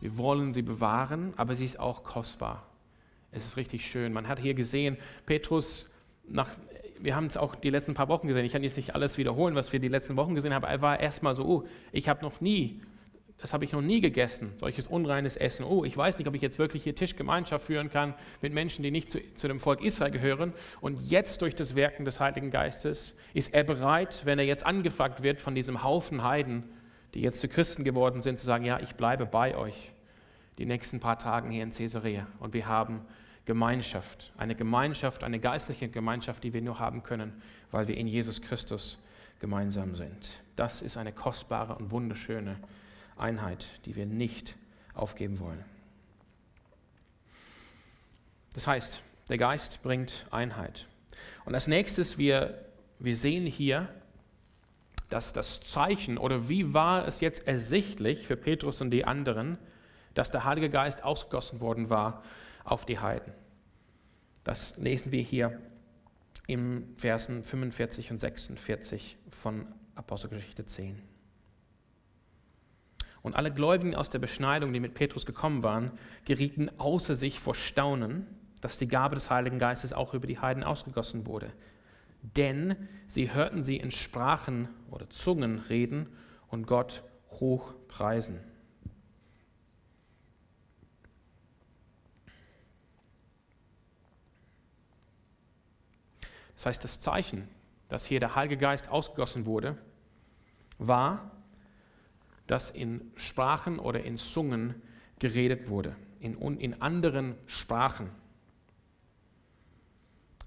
[0.00, 2.64] Wir wollen sie bewahren, aber sie ist auch kostbar.
[3.30, 4.12] Es ist richtig schön.
[4.12, 5.90] Man hat hier gesehen, Petrus,
[6.26, 6.50] nach,
[6.98, 8.44] wir haben es auch die letzten paar Wochen gesehen.
[8.44, 10.64] Ich kann jetzt nicht alles wiederholen, was wir die letzten Wochen gesehen haben.
[10.64, 12.80] Er war erstmal so, oh, ich habe noch nie
[13.40, 15.64] das habe ich noch nie gegessen, solches unreines Essen.
[15.64, 18.90] Oh, ich weiß nicht, ob ich jetzt wirklich hier Tischgemeinschaft führen kann mit Menschen, die
[18.90, 20.52] nicht zu, zu, dem Volk Israel gehören.
[20.80, 25.22] Und jetzt durch das Wirken des Heiligen Geistes ist er bereit, wenn er jetzt angefragt
[25.22, 26.64] wird von diesem Haufen Heiden,
[27.14, 29.92] die jetzt zu Christen geworden sind, zu sagen, ja, ich bleibe bei euch
[30.58, 32.26] die nächsten paar Tage hier in Caesarea.
[32.40, 33.02] Und wir haben
[33.44, 38.42] Gemeinschaft, eine Gemeinschaft, eine geistliche Gemeinschaft, die wir nur haben können, weil wir in Jesus
[38.42, 38.98] Christus
[39.38, 40.40] gemeinsam sind.
[40.56, 42.56] Das ist eine kostbare und wunderschöne
[43.18, 44.56] Einheit, die wir nicht
[44.94, 45.64] aufgeben wollen.
[48.54, 50.86] Das heißt, der Geist bringt Einheit.
[51.44, 52.64] Und als nächstes, wir,
[52.98, 53.88] wir sehen hier,
[55.10, 59.58] dass das Zeichen oder wie war es jetzt ersichtlich für Petrus und die anderen,
[60.14, 62.22] dass der Heilige Geist ausgegossen worden war
[62.64, 63.32] auf die Heiden.
[64.44, 65.60] Das lesen wir hier
[66.46, 71.00] im Versen 45 und 46 von Apostelgeschichte 10.
[73.22, 75.92] Und alle Gläubigen aus der Beschneidung, die mit Petrus gekommen waren,
[76.24, 78.26] gerieten außer sich vor Staunen,
[78.60, 81.52] dass die Gabe des Heiligen Geistes auch über die Heiden ausgegossen wurde.
[82.22, 82.76] Denn
[83.06, 86.08] sie hörten sie in Sprachen oder Zungen reden
[86.48, 88.40] und Gott hoch preisen.
[96.54, 97.48] Das heißt, das Zeichen
[97.88, 99.76] dass hier der Heilige Geist ausgegossen wurde,
[100.78, 101.30] war,
[102.48, 104.74] dass in Sprachen oder in Zungen
[105.20, 108.10] geredet wurde, in, in anderen Sprachen.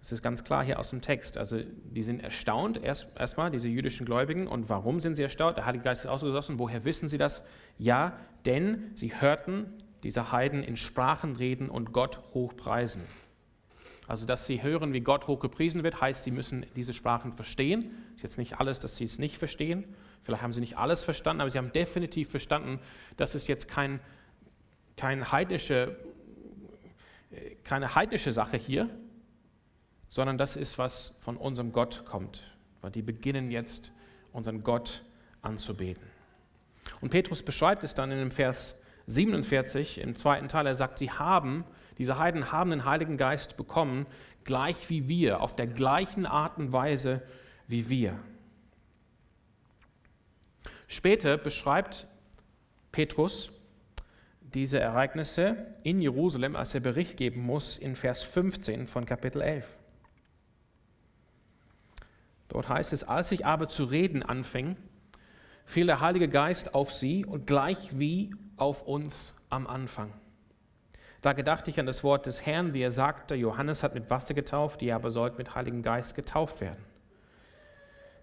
[0.02, 1.38] Das ist ganz klar hier aus dem Text.
[1.38, 4.48] Also die sind erstaunt, erst, erstmal diese jüdischen Gläubigen.
[4.48, 5.58] Und warum sind sie erstaunt?
[5.58, 6.58] Der Heilige Geist ist ausgegossen.
[6.58, 7.44] Woher wissen sie das?
[7.78, 13.04] Ja, denn sie hörten diese Heiden in Sprachen reden und Gott hochpreisen.
[14.08, 17.92] Also, dass sie hören, wie Gott hochgepriesen wird, heißt, sie müssen diese Sprachen verstehen.
[18.16, 19.84] Ist jetzt nicht alles, dass sie es nicht verstehen.
[20.24, 22.80] Vielleicht haben sie nicht alles verstanden, aber sie haben definitiv verstanden,
[23.18, 24.00] dass es jetzt kein,
[24.98, 25.98] kein heidnische,
[27.64, 28.90] keine heidnische Sache hier,
[30.10, 32.44] sondern das ist, was von unserem Gott kommt.
[32.82, 33.92] Weil die beginnen jetzt,
[34.34, 35.04] unseren Gott
[35.42, 36.04] anzubeten.
[37.00, 40.68] Und Petrus beschreibt es dann in dem Vers 47 im zweiten Teil.
[40.68, 41.64] Er sagt, sie haben,
[41.98, 44.06] diese Heiden haben den Heiligen Geist bekommen,
[44.44, 47.22] gleich wie wir, auf der gleichen Art und Weise
[47.68, 48.18] wie wir.
[50.92, 52.06] Später beschreibt
[52.92, 53.50] Petrus
[54.42, 59.66] diese Ereignisse in Jerusalem, als er Bericht geben muss, in Vers 15 von Kapitel 11.
[62.50, 64.76] Dort heißt es, als ich aber zu reden anfing,
[65.64, 70.12] fiel der Heilige Geist auf sie und gleich wie auf uns am Anfang.
[71.22, 74.34] Da gedachte ich an das Wort des Herrn, wie er sagte, Johannes hat mit Wasser
[74.34, 76.84] getauft, ihr aber sollt mit Heiligen Geist getauft werden.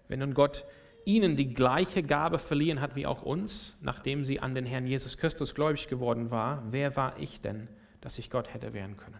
[0.07, 0.65] Wenn nun Gott
[1.09, 5.17] ihnen die gleiche Gabe verliehen hat wie auch uns, nachdem sie an den Herrn Jesus
[5.17, 7.67] Christus gläubig geworden war, wer war ich denn,
[7.99, 9.19] dass ich Gott hätte werden können?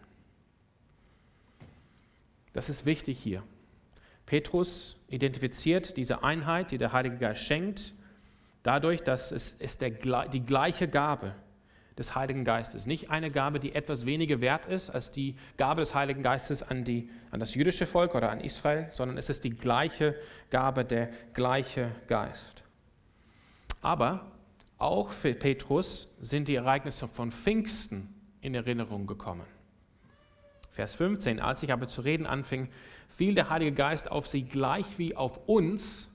[2.53, 3.43] Das ist wichtig hier.
[4.27, 7.93] Petrus identifiziert diese Einheit, die der Heilige Geist schenkt,
[8.61, 11.33] dadurch, dass es, es der, die gleiche Gabe
[11.99, 15.93] des Heiligen Geistes, nicht eine Gabe, die etwas weniger wert ist als die Gabe des
[15.93, 19.51] Heiligen Geistes an, die, an das jüdische Volk oder an Israel, sondern es ist die
[19.51, 20.15] gleiche
[20.49, 22.63] Gabe, der gleiche Geist.
[23.81, 24.31] Aber
[24.77, 29.45] auch für Petrus sind die Ereignisse von Pfingsten in Erinnerung gekommen.
[30.71, 32.69] Vers 15, als ich aber zu reden anfing,
[33.09, 36.09] fiel der Heilige Geist auf sie gleich wie auf uns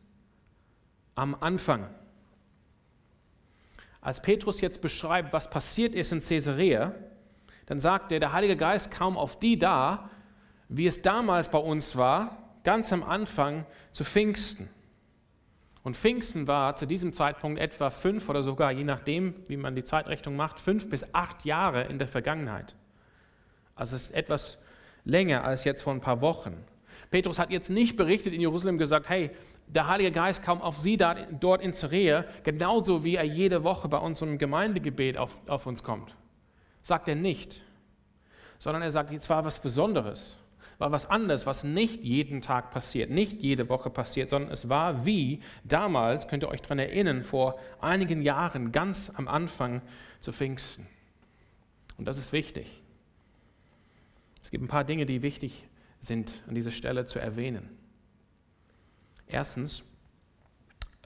[1.14, 1.88] am Anfang.
[4.04, 6.94] Als Petrus jetzt beschreibt, was passiert ist in Caesarea,
[7.64, 10.10] dann sagt er, der Heilige Geist kam auf die da,
[10.68, 14.68] wie es damals bei uns war, ganz am Anfang zu Pfingsten.
[15.82, 19.84] Und Pfingsten war zu diesem Zeitpunkt etwa fünf oder sogar, je nachdem, wie man die
[19.84, 22.74] Zeitrechnung macht, fünf bis acht Jahre in der Vergangenheit.
[23.74, 24.58] Also es ist etwas
[25.06, 26.62] länger als jetzt vor ein paar Wochen.
[27.10, 29.30] Petrus hat jetzt nicht berichtet in Jerusalem gesagt, hey,
[29.66, 33.98] der Heilige Geist kam auf sie dort in Caesarea, genauso wie er jede Woche bei
[33.98, 36.16] unserem Gemeindegebet auf, auf uns kommt.
[36.82, 37.62] Sagt er nicht.
[38.58, 40.38] Sondern er sagt, jetzt war was Besonderes,
[40.78, 45.04] war was anderes, was nicht jeden Tag passiert, nicht jede Woche passiert, sondern es war
[45.04, 49.82] wie damals, könnt ihr euch daran erinnern, vor einigen Jahren, ganz am Anfang
[50.20, 50.86] zu Pfingsten.
[51.96, 52.82] Und das ist wichtig.
[54.42, 55.66] Es gibt ein paar Dinge, die wichtig
[56.00, 57.70] sind an dieser Stelle zu erwähnen.
[59.26, 59.82] Erstens,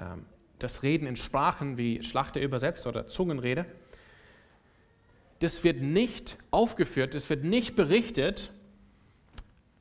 [0.01, 0.27] ähm,
[0.59, 3.67] das Reden in Sprachen wie Schlachter übersetzt oder Zungenrede,
[5.39, 8.51] das wird nicht aufgeführt, das wird nicht berichtet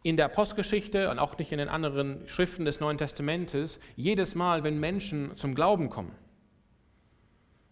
[0.03, 4.63] in der Apostelgeschichte und auch nicht in den anderen Schriften des Neuen Testamentes, jedes Mal,
[4.63, 6.11] wenn Menschen zum Glauben kommen.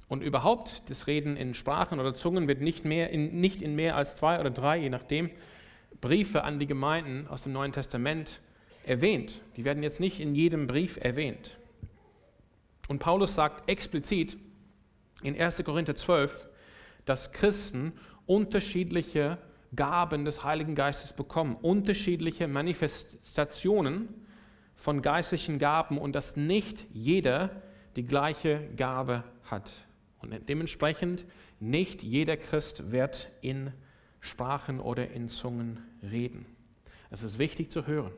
[0.08, 3.95] Und überhaupt, das Reden in Sprachen oder Zungen wird nicht, mehr in, nicht in mehr
[3.95, 5.30] als zwei oder drei, je nachdem,
[6.01, 8.41] Briefe an die Gemeinden aus dem Neuen Testament
[8.88, 9.41] erwähnt.
[9.58, 11.58] Die werden jetzt nicht in jedem Brief erwähnt.
[12.88, 14.38] Und Paulus sagt explizit
[15.24, 15.63] in 1.
[15.63, 16.48] Korinther 12,
[17.06, 17.93] dass Christen
[18.26, 19.38] unterschiedliche
[19.76, 24.10] Gaben des Heiligen Geistes bekommen, unterschiedliche Manifestationen
[24.76, 27.62] von geistlichen Gaben und dass nicht jeder
[27.95, 29.71] die gleiche Gabe hat.
[30.19, 31.26] Und dementsprechend
[31.60, 33.71] nicht jeder Christ wird in
[34.19, 36.45] Sprachen oder in Zungen reden.
[37.10, 38.12] Es ist wichtig zu hören.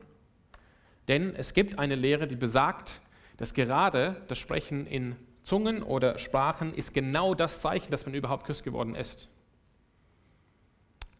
[1.08, 3.00] Denn es gibt eine Lehre, die besagt,
[3.38, 8.44] dass gerade das Sprechen in Zungen oder Sprachen ist genau das Zeichen, dass man überhaupt
[8.44, 9.28] Christ geworden ist.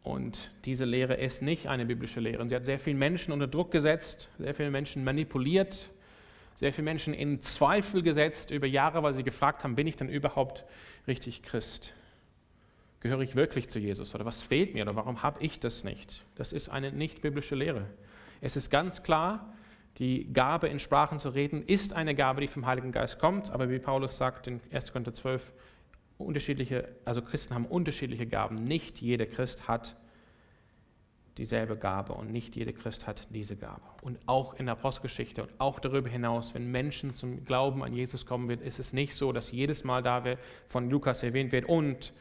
[0.03, 2.41] Und diese Lehre ist nicht eine biblische Lehre.
[2.43, 5.91] Und sie hat sehr viele Menschen unter Druck gesetzt, sehr viele Menschen manipuliert,
[6.57, 10.09] sehr viele Menschen in Zweifel gesetzt über Jahre, weil sie gefragt haben, bin ich denn
[10.09, 10.65] überhaupt
[11.07, 11.95] richtig Christ?
[13.01, 14.15] Gehöre ich wirklich zu Jesus?
[14.15, 14.83] Oder was fehlt mir?
[14.83, 16.25] Oder warum habe ich das nicht?
[16.35, 17.87] Das ist eine nicht biblische Lehre.
[18.41, 19.55] Es ist ganz klar,
[19.99, 23.69] die Gabe in Sprachen zu reden ist eine Gabe, die vom Heiligen Geist kommt, aber
[23.69, 24.93] wie Paulus sagt in 1.
[24.93, 25.53] Korinther 12,
[26.19, 28.63] unterschiedliche, also Christen haben unterschiedliche Gaben.
[28.63, 29.97] Nicht jeder Christ hat
[31.39, 33.83] dieselbe Gabe und nicht jeder Christ hat diese Gabe.
[34.03, 38.27] Und auch in der Apostelgeschichte und auch darüber hinaus, wenn Menschen zum Glauben an Jesus
[38.27, 40.23] kommen wird, ist es nicht so, dass jedes Mal da
[40.69, 42.13] von Lukas erwähnt wird und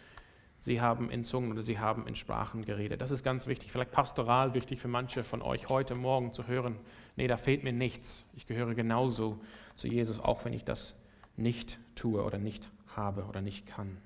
[0.67, 2.99] sie haben in Zungen oder sie haben in Sprachen geredet.
[2.99, 6.77] Das ist ganz wichtig, vielleicht pastoral wichtig für manche von euch heute Morgen zu hören.
[7.15, 8.25] Nee, da fehlt mir nichts.
[8.35, 9.39] Ich gehöre genauso
[9.77, 10.93] zu Jesus, auch wenn ich das
[11.37, 13.97] nicht tue oder nicht habe oder nicht kann.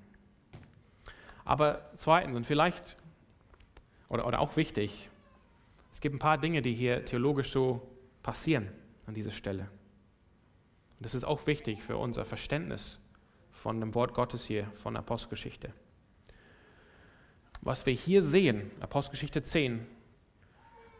[1.46, 2.96] Aber zweitens, und vielleicht
[4.08, 5.10] oder, oder auch wichtig,
[5.92, 7.82] es gibt ein paar Dinge, die hier theologisch so
[8.22, 8.70] passieren
[9.08, 9.64] an dieser Stelle.
[11.00, 13.02] Und das ist auch wichtig für unser Verständnis
[13.50, 15.74] von dem Wort Gottes hier, von der Apostelgeschichte.
[17.62, 19.86] Was wir hier sehen, Apostelgeschichte 10,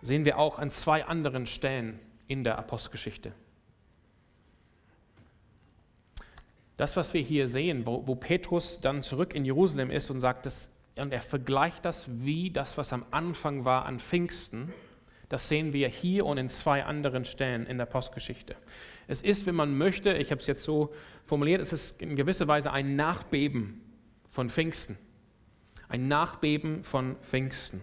[0.02, 3.34] sehen wir auch an zwei anderen Stellen in der Apostelgeschichte.
[6.78, 10.46] Das, was wir hier sehen, wo, wo Petrus dann zurück in Jerusalem ist und sagt,
[10.46, 14.74] dass und er vergleicht das wie das, was am Anfang war an Pfingsten.
[15.30, 18.56] Das sehen wir hier und in zwei anderen Stellen in der Postgeschichte.
[19.08, 20.94] Es ist, wenn man möchte, ich habe es jetzt so
[21.26, 23.82] formuliert, es ist in gewisser Weise ein Nachbeben
[24.30, 24.98] von Pfingsten.
[25.92, 27.82] Ein Nachbeben von Pfingsten.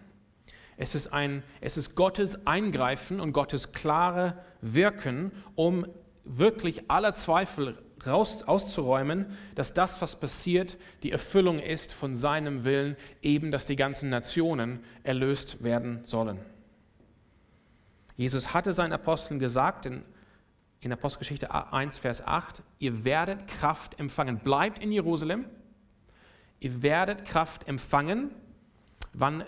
[0.78, 5.86] Es ist, ein, es ist Gottes Eingreifen und Gottes klare Wirken, um
[6.24, 12.96] wirklich aller Zweifel raus, auszuräumen, dass das, was passiert, die Erfüllung ist von seinem Willen,
[13.20, 16.38] eben, dass die ganzen Nationen erlöst werden sollen.
[18.16, 20.02] Jesus hatte seinen Aposteln gesagt in,
[20.80, 24.38] in Apostelgeschichte 1, Vers 8, ihr werdet Kraft empfangen.
[24.38, 25.44] Bleibt in Jerusalem,
[26.60, 28.30] ihr werdet Kraft empfangen,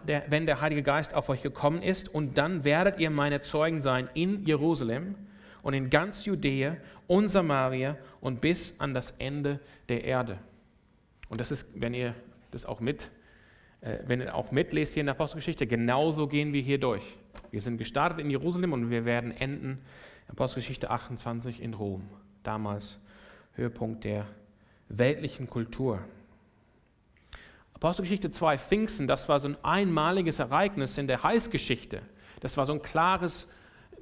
[0.07, 3.83] der, wenn der Heilige Geist auf euch gekommen ist, und dann werdet ihr meine Zeugen
[3.83, 5.15] sein in Jerusalem
[5.63, 10.39] und in ganz Judäa und Samaria und bis an das Ende der Erde.
[11.29, 12.15] Und das ist, wenn ihr
[12.51, 13.11] das auch mit,
[13.81, 17.05] äh, wenn ihr auch mitlest hier in der Apostelgeschichte, genauso gehen wir hier durch.
[17.51, 19.79] Wir sind gestartet in Jerusalem und wir werden enden,
[20.29, 22.09] Apostelgeschichte 28 in Rom,
[22.43, 22.99] damals
[23.55, 24.27] Höhepunkt der
[24.89, 26.01] weltlichen Kultur.
[27.81, 32.03] Apostelgeschichte 2, Pfingsten, das war so ein einmaliges Ereignis in der Heilsgeschichte.
[32.41, 33.49] Das war so ein klares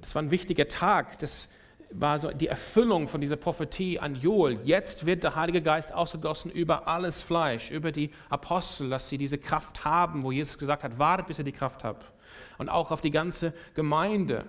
[0.01, 1.18] das war ein wichtiger Tag.
[1.18, 1.49] Das
[1.91, 4.59] war so die Erfüllung von dieser Prophetie an Joel.
[4.62, 9.39] Jetzt wird der Heilige Geist ausgegossen über alles Fleisch, über die Apostel, dass sie diese
[9.39, 12.12] Kraft haben, wo Jesus gesagt hat, wartet, bis ihr die Kraft habt.
[12.59, 14.45] Und auch auf die ganze Gemeinde,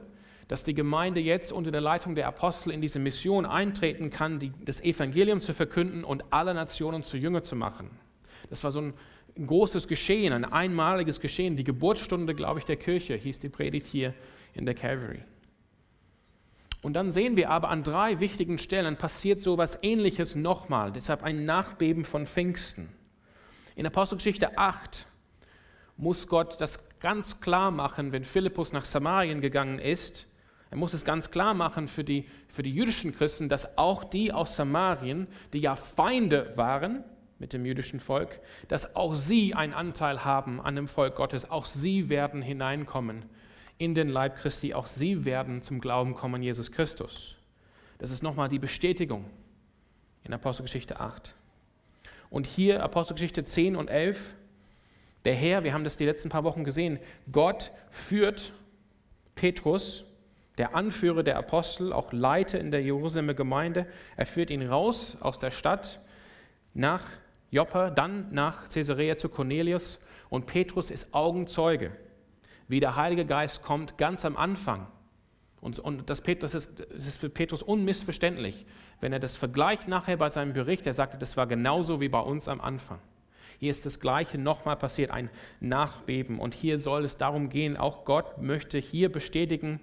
[0.49, 4.51] dass die Gemeinde jetzt unter der Leitung der Apostel in diese Mission eintreten kann, die,
[4.65, 7.89] das Evangelium zu verkünden und alle Nationen zu Jünger zu machen.
[8.49, 8.93] Das war so ein
[9.47, 11.55] großes Geschehen, ein einmaliges Geschehen.
[11.55, 14.13] Die Geburtsstunde, glaube ich, der Kirche hieß die Predigt hier
[14.53, 15.23] in der Calvary.
[16.81, 21.23] Und dann sehen wir aber an drei wichtigen Stellen passiert so etwas Ähnliches nochmal, deshalb
[21.23, 22.89] ein Nachbeben von Pfingsten.
[23.75, 25.05] In Apostelgeschichte 8
[25.97, 30.27] muss Gott das ganz klar machen, wenn Philippus nach Samarien gegangen ist.
[30.71, 34.31] Er muss es ganz klar machen für die, für die jüdischen Christen, dass auch die
[34.31, 37.03] aus Samarien, die ja Feinde waren
[37.39, 41.49] mit dem jüdischen Volk, dass auch sie einen Anteil haben an dem Volk Gottes.
[41.49, 43.25] Auch sie werden hineinkommen
[43.77, 47.37] in den Leib Christi, auch sie werden zum Glauben kommen, Jesus Christus.
[47.97, 49.25] Das ist nochmal die Bestätigung
[50.23, 51.33] in Apostelgeschichte 8.
[52.29, 54.35] Und hier Apostelgeschichte 10 und 11,
[55.25, 56.99] der Herr, wir haben das die letzten paar Wochen gesehen,
[57.31, 58.53] Gott führt
[59.35, 60.05] Petrus,
[60.57, 63.87] der Anführer der Apostel, auch Leiter in der Jerusalemer Gemeinde,
[64.17, 66.01] er führt ihn raus aus der Stadt
[66.73, 67.03] nach
[67.51, 71.91] Joppa, dann nach Caesarea zu Cornelius und Petrus ist Augenzeuge
[72.69, 74.87] wie der Heilige Geist kommt ganz am Anfang.
[75.59, 78.65] Und, und das, das, ist, das ist für Petrus unmissverständlich,
[79.01, 80.87] wenn er das vergleicht nachher bei seinem Bericht.
[80.87, 82.99] Er sagte, das war genauso wie bei uns am Anfang.
[83.57, 85.29] Hier ist das Gleiche nochmal passiert, ein
[85.59, 86.39] Nachbeben.
[86.39, 89.81] Und hier soll es darum gehen, auch Gott möchte hier bestätigen,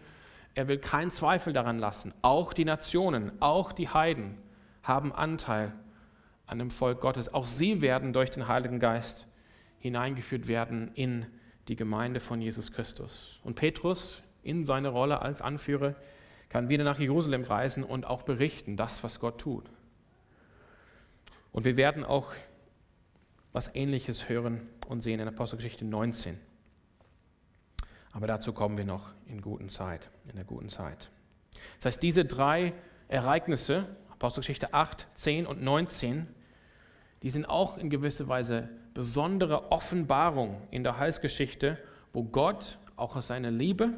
[0.54, 2.14] er will keinen Zweifel daran lassen.
[2.22, 4.38] Auch die Nationen, auch die Heiden
[4.82, 5.72] haben Anteil
[6.46, 7.32] an dem Volk Gottes.
[7.32, 9.26] Auch sie werden durch den Heiligen Geist
[9.78, 11.26] hineingeführt werden in
[11.68, 13.40] die Gemeinde von Jesus Christus.
[13.42, 15.96] Und Petrus in seiner Rolle als Anführer
[16.48, 19.64] kann wieder nach Jerusalem reisen und auch berichten, das, was Gott tut.
[21.52, 22.32] Und wir werden auch
[23.52, 26.38] was Ähnliches hören und sehen in Apostelgeschichte 19.
[28.12, 31.10] Aber dazu kommen wir noch in guten Zeit, in der guten Zeit.
[31.76, 32.72] Das heißt, diese drei
[33.08, 33.86] Ereignisse,
[34.26, 36.26] Apostelgeschichte 8, 10 und 19,
[37.22, 41.78] die sind auch in gewisser Weise besondere Offenbarung in der Heilsgeschichte,
[42.12, 43.92] wo Gott auch aus seiner Liebe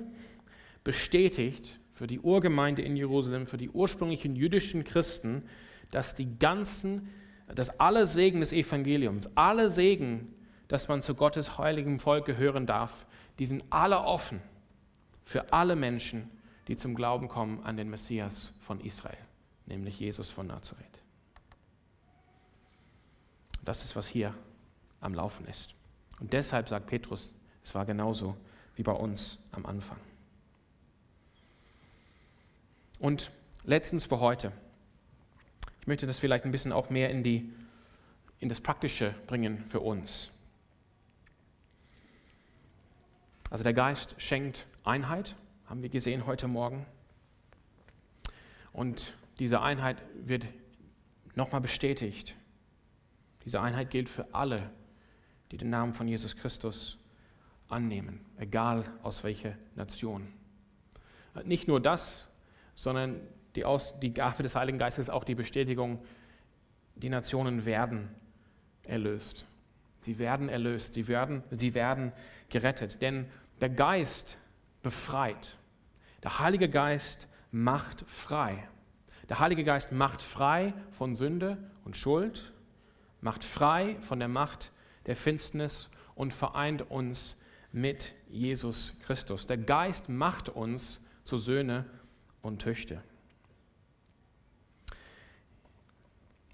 [0.84, 5.44] bestätigt für die Urgemeinde in Jerusalem, für die ursprünglichen jüdischen Christen,
[5.90, 7.08] dass die ganzen,
[7.54, 10.34] dass alle Segen des Evangeliums, alle Segen
[10.68, 13.06] dass man zu Gottes heiligem Volk gehören darf,
[13.38, 14.42] die sind alle offen
[15.24, 16.30] für alle Menschen,
[16.68, 19.16] die zum Glauben kommen an den Messias von Israel,
[19.68, 20.84] nämlich Jesus von Nazareth.
[23.64, 24.34] Das ist, was hier
[25.00, 25.74] am Laufen ist.
[26.20, 28.36] Und deshalb sagt Petrus, es war genauso
[28.76, 29.98] wie bei uns am Anfang.
[32.98, 33.30] Und
[33.64, 34.52] letztens für heute.
[35.80, 37.52] Ich möchte das vielleicht ein bisschen auch mehr in, die,
[38.40, 40.30] in das Praktische bringen für uns.
[43.50, 46.86] Also der Geist schenkt Einheit, haben wir gesehen heute Morgen.
[48.72, 50.46] Und diese Einheit wird
[51.34, 52.34] nochmal bestätigt.
[53.44, 54.70] Diese Einheit gilt für alle,
[55.50, 56.98] die den Namen von Jesus Christus
[57.68, 60.26] annehmen, egal aus welcher Nation.
[61.44, 62.28] Nicht nur das,
[62.74, 63.20] sondern
[63.54, 66.02] die, Aus die Gabe des Heiligen Geistes ist auch die Bestätigung,
[66.94, 68.08] die Nationen werden
[68.82, 69.46] erlöst.
[70.00, 72.12] Sie werden erlöst, sie werden, sie werden
[72.48, 73.02] gerettet.
[73.02, 73.26] Denn
[73.60, 74.38] der Geist
[74.82, 75.56] befreit.
[76.22, 78.68] Der Heilige Geist macht frei.
[79.28, 82.52] Der Heilige Geist macht frei von Sünde und Schuld,
[83.20, 84.70] macht frei von der Macht
[85.06, 87.36] der Finsternis und vereint uns
[87.72, 89.46] mit Jesus Christus.
[89.46, 91.84] Der Geist macht uns zu Söhne
[92.40, 93.02] und Töchter.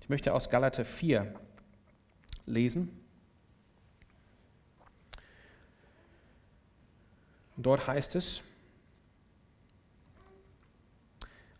[0.01, 1.33] Ich möchte aus Galater 4
[2.47, 3.01] lesen.
[7.57, 8.43] Dort heißt es,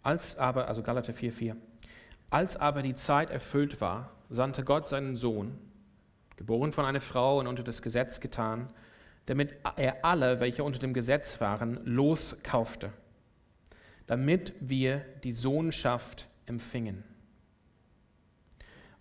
[0.05, 1.57] als aber, also Galater 4,4,
[2.31, 5.59] als aber die Zeit erfüllt war, sandte Gott seinen Sohn,
[6.37, 8.69] geboren von einer Frau und unter das Gesetz getan,
[9.27, 12.93] damit er alle, welche unter dem Gesetz waren, loskaufte,
[14.07, 17.03] damit wir die Sohnschaft empfingen.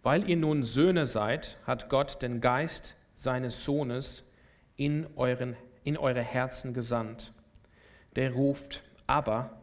[0.02, 4.30] Weil ihr nun Söhne seid, hat Gott den Geist seines Sohnes
[4.76, 7.34] in, euren, in eure Herzen gesandt.
[8.16, 9.62] Der ruft, aber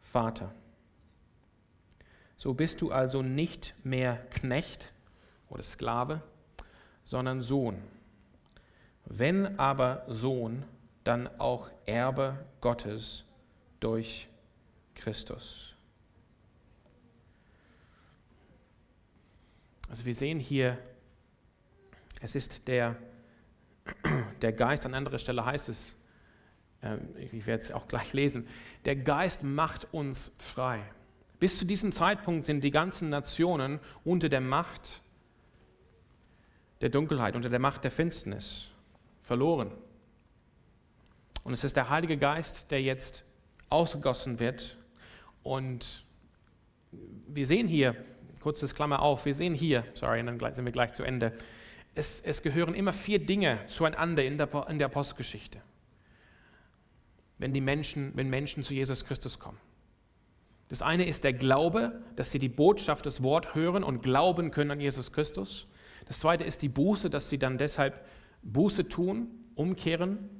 [0.00, 0.54] Vater.
[2.40, 4.94] So bist du also nicht mehr Knecht
[5.50, 6.22] oder Sklave,
[7.04, 7.82] sondern Sohn.
[9.04, 10.64] Wenn aber Sohn,
[11.04, 13.26] dann auch Erbe Gottes
[13.78, 14.26] durch
[14.94, 15.76] Christus.
[19.90, 20.78] Also wir sehen hier,
[22.22, 22.96] es ist der,
[24.40, 25.94] der Geist, an anderer Stelle heißt es,
[26.82, 28.48] ähm, ich werde es auch gleich lesen,
[28.86, 30.82] der Geist macht uns frei.
[31.40, 35.00] Bis zu diesem Zeitpunkt sind die ganzen Nationen unter der Macht
[36.82, 38.68] der Dunkelheit, unter der Macht der Finsternis
[39.22, 39.72] verloren.
[41.42, 43.24] Und es ist der Heilige Geist, der jetzt
[43.70, 44.76] ausgegossen wird.
[45.42, 46.04] Und
[47.26, 47.96] wir sehen hier,
[48.40, 51.32] kurzes Klammer auf, wir sehen hier, sorry, dann sind wir gleich zu Ende,
[51.94, 55.60] es, es gehören immer vier Dinge zueinander in der, in der Apostelgeschichte,
[57.38, 59.58] wenn, die Menschen, wenn Menschen zu Jesus Christus kommen.
[60.70, 64.70] Das eine ist der Glaube, dass sie die Botschaft, das Wort hören und glauben können
[64.70, 65.66] an Jesus Christus.
[66.06, 68.06] Das zweite ist die Buße, dass sie dann deshalb
[68.44, 70.30] Buße tun, umkehren.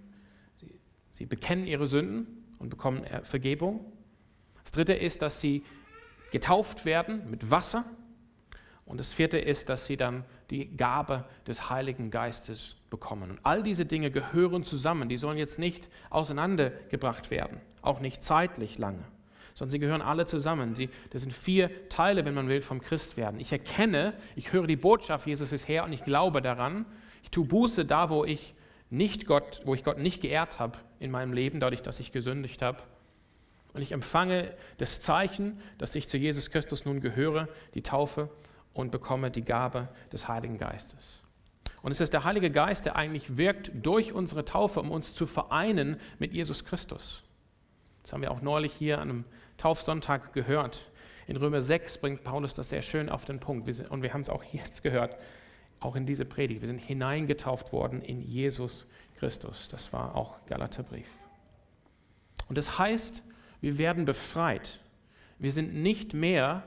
[0.54, 0.78] Sie,
[1.10, 3.92] sie bekennen ihre Sünden und bekommen Vergebung.
[4.62, 5.64] Das dritte ist, dass sie
[6.30, 7.84] getauft werden mit Wasser.
[8.86, 13.32] Und das vierte ist, dass sie dann die Gabe des Heiligen Geistes bekommen.
[13.32, 15.08] Und all diese Dinge gehören zusammen.
[15.08, 19.04] Die sollen jetzt nicht auseinandergebracht werden, auch nicht zeitlich lange
[19.54, 20.74] sondern sie gehören alle zusammen.
[20.74, 23.40] Sie, das sind vier Teile, wenn man will, vom Christwerden.
[23.40, 26.86] Ich erkenne, ich höre die Botschaft, Jesus ist Herr und ich glaube daran.
[27.22, 28.54] Ich tue Buße da, wo ich
[28.90, 32.62] nicht Gott, wo ich Gott nicht geehrt habe in meinem Leben, dadurch, dass ich gesündigt
[32.62, 32.82] habe.
[33.72, 38.28] Und ich empfange das Zeichen, dass ich zu Jesus Christus nun gehöre, die Taufe
[38.72, 41.20] und bekomme die Gabe des Heiligen Geistes.
[41.82, 45.26] Und es ist der Heilige Geist, der eigentlich wirkt durch unsere Taufe, um uns zu
[45.26, 47.22] vereinen mit Jesus Christus.
[48.10, 49.24] Das haben wir auch neulich hier an einem
[49.56, 50.90] Taufsonntag gehört.
[51.28, 53.68] In Römer 6 bringt Paulus das sehr schön auf den Punkt.
[53.88, 55.16] und wir haben es auch jetzt gehört,
[55.78, 56.60] auch in diese Predigt.
[56.60, 59.68] Wir sind hineingetauft worden in Jesus Christus.
[59.68, 61.06] Das war auch Galaterbrief.
[62.48, 63.22] Und das heißt,
[63.60, 64.80] wir werden befreit.
[65.38, 66.64] Wir sind nicht mehr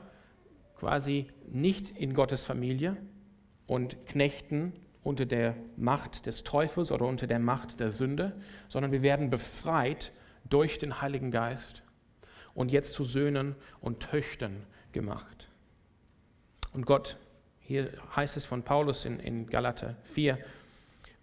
[0.78, 2.96] quasi nicht in Gottes Familie
[3.66, 4.72] und Knechten
[5.02, 8.34] unter der Macht des Teufels oder unter der Macht der Sünde,
[8.68, 10.10] sondern wir werden befreit
[10.44, 11.82] durch den Heiligen Geist
[12.54, 15.48] und jetzt zu Söhnen und Töchtern gemacht.
[16.72, 17.16] Und Gott,
[17.60, 20.38] hier heißt es von Paulus in, in Galater 4,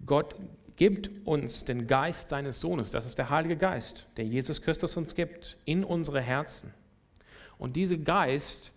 [0.05, 0.35] Gott
[0.75, 5.13] gibt uns den Geist seines Sohnes, das ist der Heilige Geist, der Jesus Christus uns
[5.13, 6.73] gibt, in unsere Herzen.
[7.57, 8.71] Und dieser Geist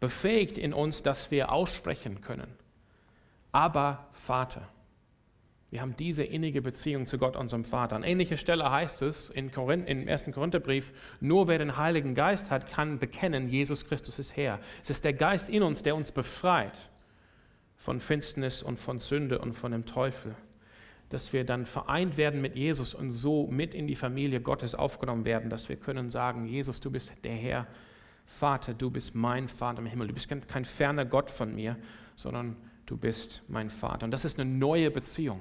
[0.00, 2.52] befähigt in uns, dass wir aussprechen können.
[3.52, 4.68] Aber Vater.
[5.70, 7.96] Wir haben diese innige Beziehung zu Gott, unserem Vater.
[7.96, 10.30] An ähnlicher Stelle heißt es in Korinth, im 1.
[10.32, 14.60] Korintherbrief, nur wer den Heiligen Geist hat, kann bekennen, Jesus Christus ist Herr.
[14.82, 16.90] Es ist der Geist in uns, der uns befreit
[17.74, 20.36] von Finsternis und von Sünde und von dem Teufel.
[21.08, 25.24] Dass wir dann vereint werden mit Jesus und so mit in die Familie Gottes aufgenommen
[25.24, 27.66] werden, dass wir können sagen, Jesus, du bist der Herr,
[28.24, 30.08] Vater, du bist mein Vater im Himmel.
[30.08, 31.76] Du bist kein ferner Gott von mir,
[32.16, 32.56] sondern
[32.86, 34.04] du bist mein Vater.
[34.04, 35.40] Und das ist eine neue Beziehung.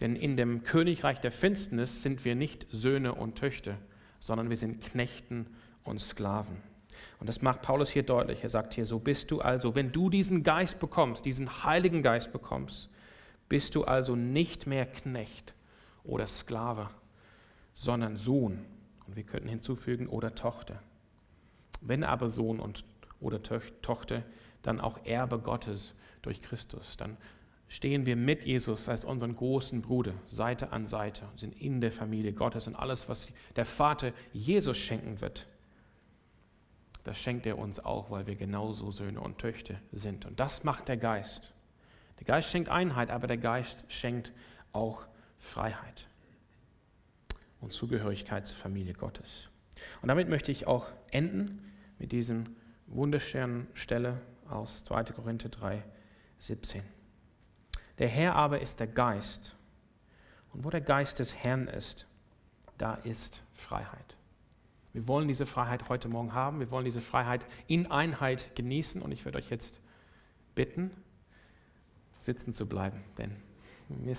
[0.00, 3.78] Denn in dem Königreich der Finsternis sind wir nicht Söhne und Töchter,
[4.20, 5.46] sondern wir sind Knechten
[5.84, 6.56] und Sklaven.
[7.18, 8.42] Und das macht Paulus hier deutlich.
[8.42, 12.32] Er sagt hier, so bist du also, wenn du diesen Geist bekommst, diesen Heiligen Geist
[12.32, 12.90] bekommst,
[13.48, 15.54] bist du also nicht mehr Knecht
[16.04, 16.90] oder Sklave,
[17.72, 18.64] sondern Sohn.
[19.06, 20.82] Und wir könnten hinzufügen, oder Tochter.
[21.80, 22.84] Wenn aber Sohn und,
[23.20, 24.24] oder Tochter,
[24.62, 26.96] dann auch Erbe Gottes durch Christus.
[26.96, 27.16] Dann
[27.68, 32.32] stehen wir mit Jesus als unseren großen Bruder, Seite an Seite, sind in der Familie
[32.32, 35.46] Gottes und alles, was der Vater Jesus schenken wird,
[37.06, 40.26] das schenkt er uns auch, weil wir genauso Söhne und Töchter sind.
[40.26, 41.52] Und das macht der Geist.
[42.18, 44.32] Der Geist schenkt Einheit, aber der Geist schenkt
[44.72, 45.06] auch
[45.38, 46.08] Freiheit
[47.60, 49.48] und Zugehörigkeit zur Familie Gottes.
[50.02, 52.56] Und damit möchte ich auch enden mit diesem
[52.88, 55.04] wunderschönen Stelle aus 2.
[55.04, 55.84] Korinther 3,
[56.40, 56.95] 17.
[57.98, 59.56] Der Herr aber ist der Geist.
[60.52, 62.06] Und wo der Geist des Herrn ist,
[62.78, 64.16] da ist Freiheit.
[64.92, 66.60] Wir wollen diese Freiheit heute Morgen haben.
[66.60, 69.02] Wir wollen diese Freiheit in Einheit genießen.
[69.02, 69.80] Und ich würde euch jetzt
[70.54, 70.90] bitten,
[72.18, 73.36] sitzen zu bleiben, denn
[73.88, 74.14] mir ist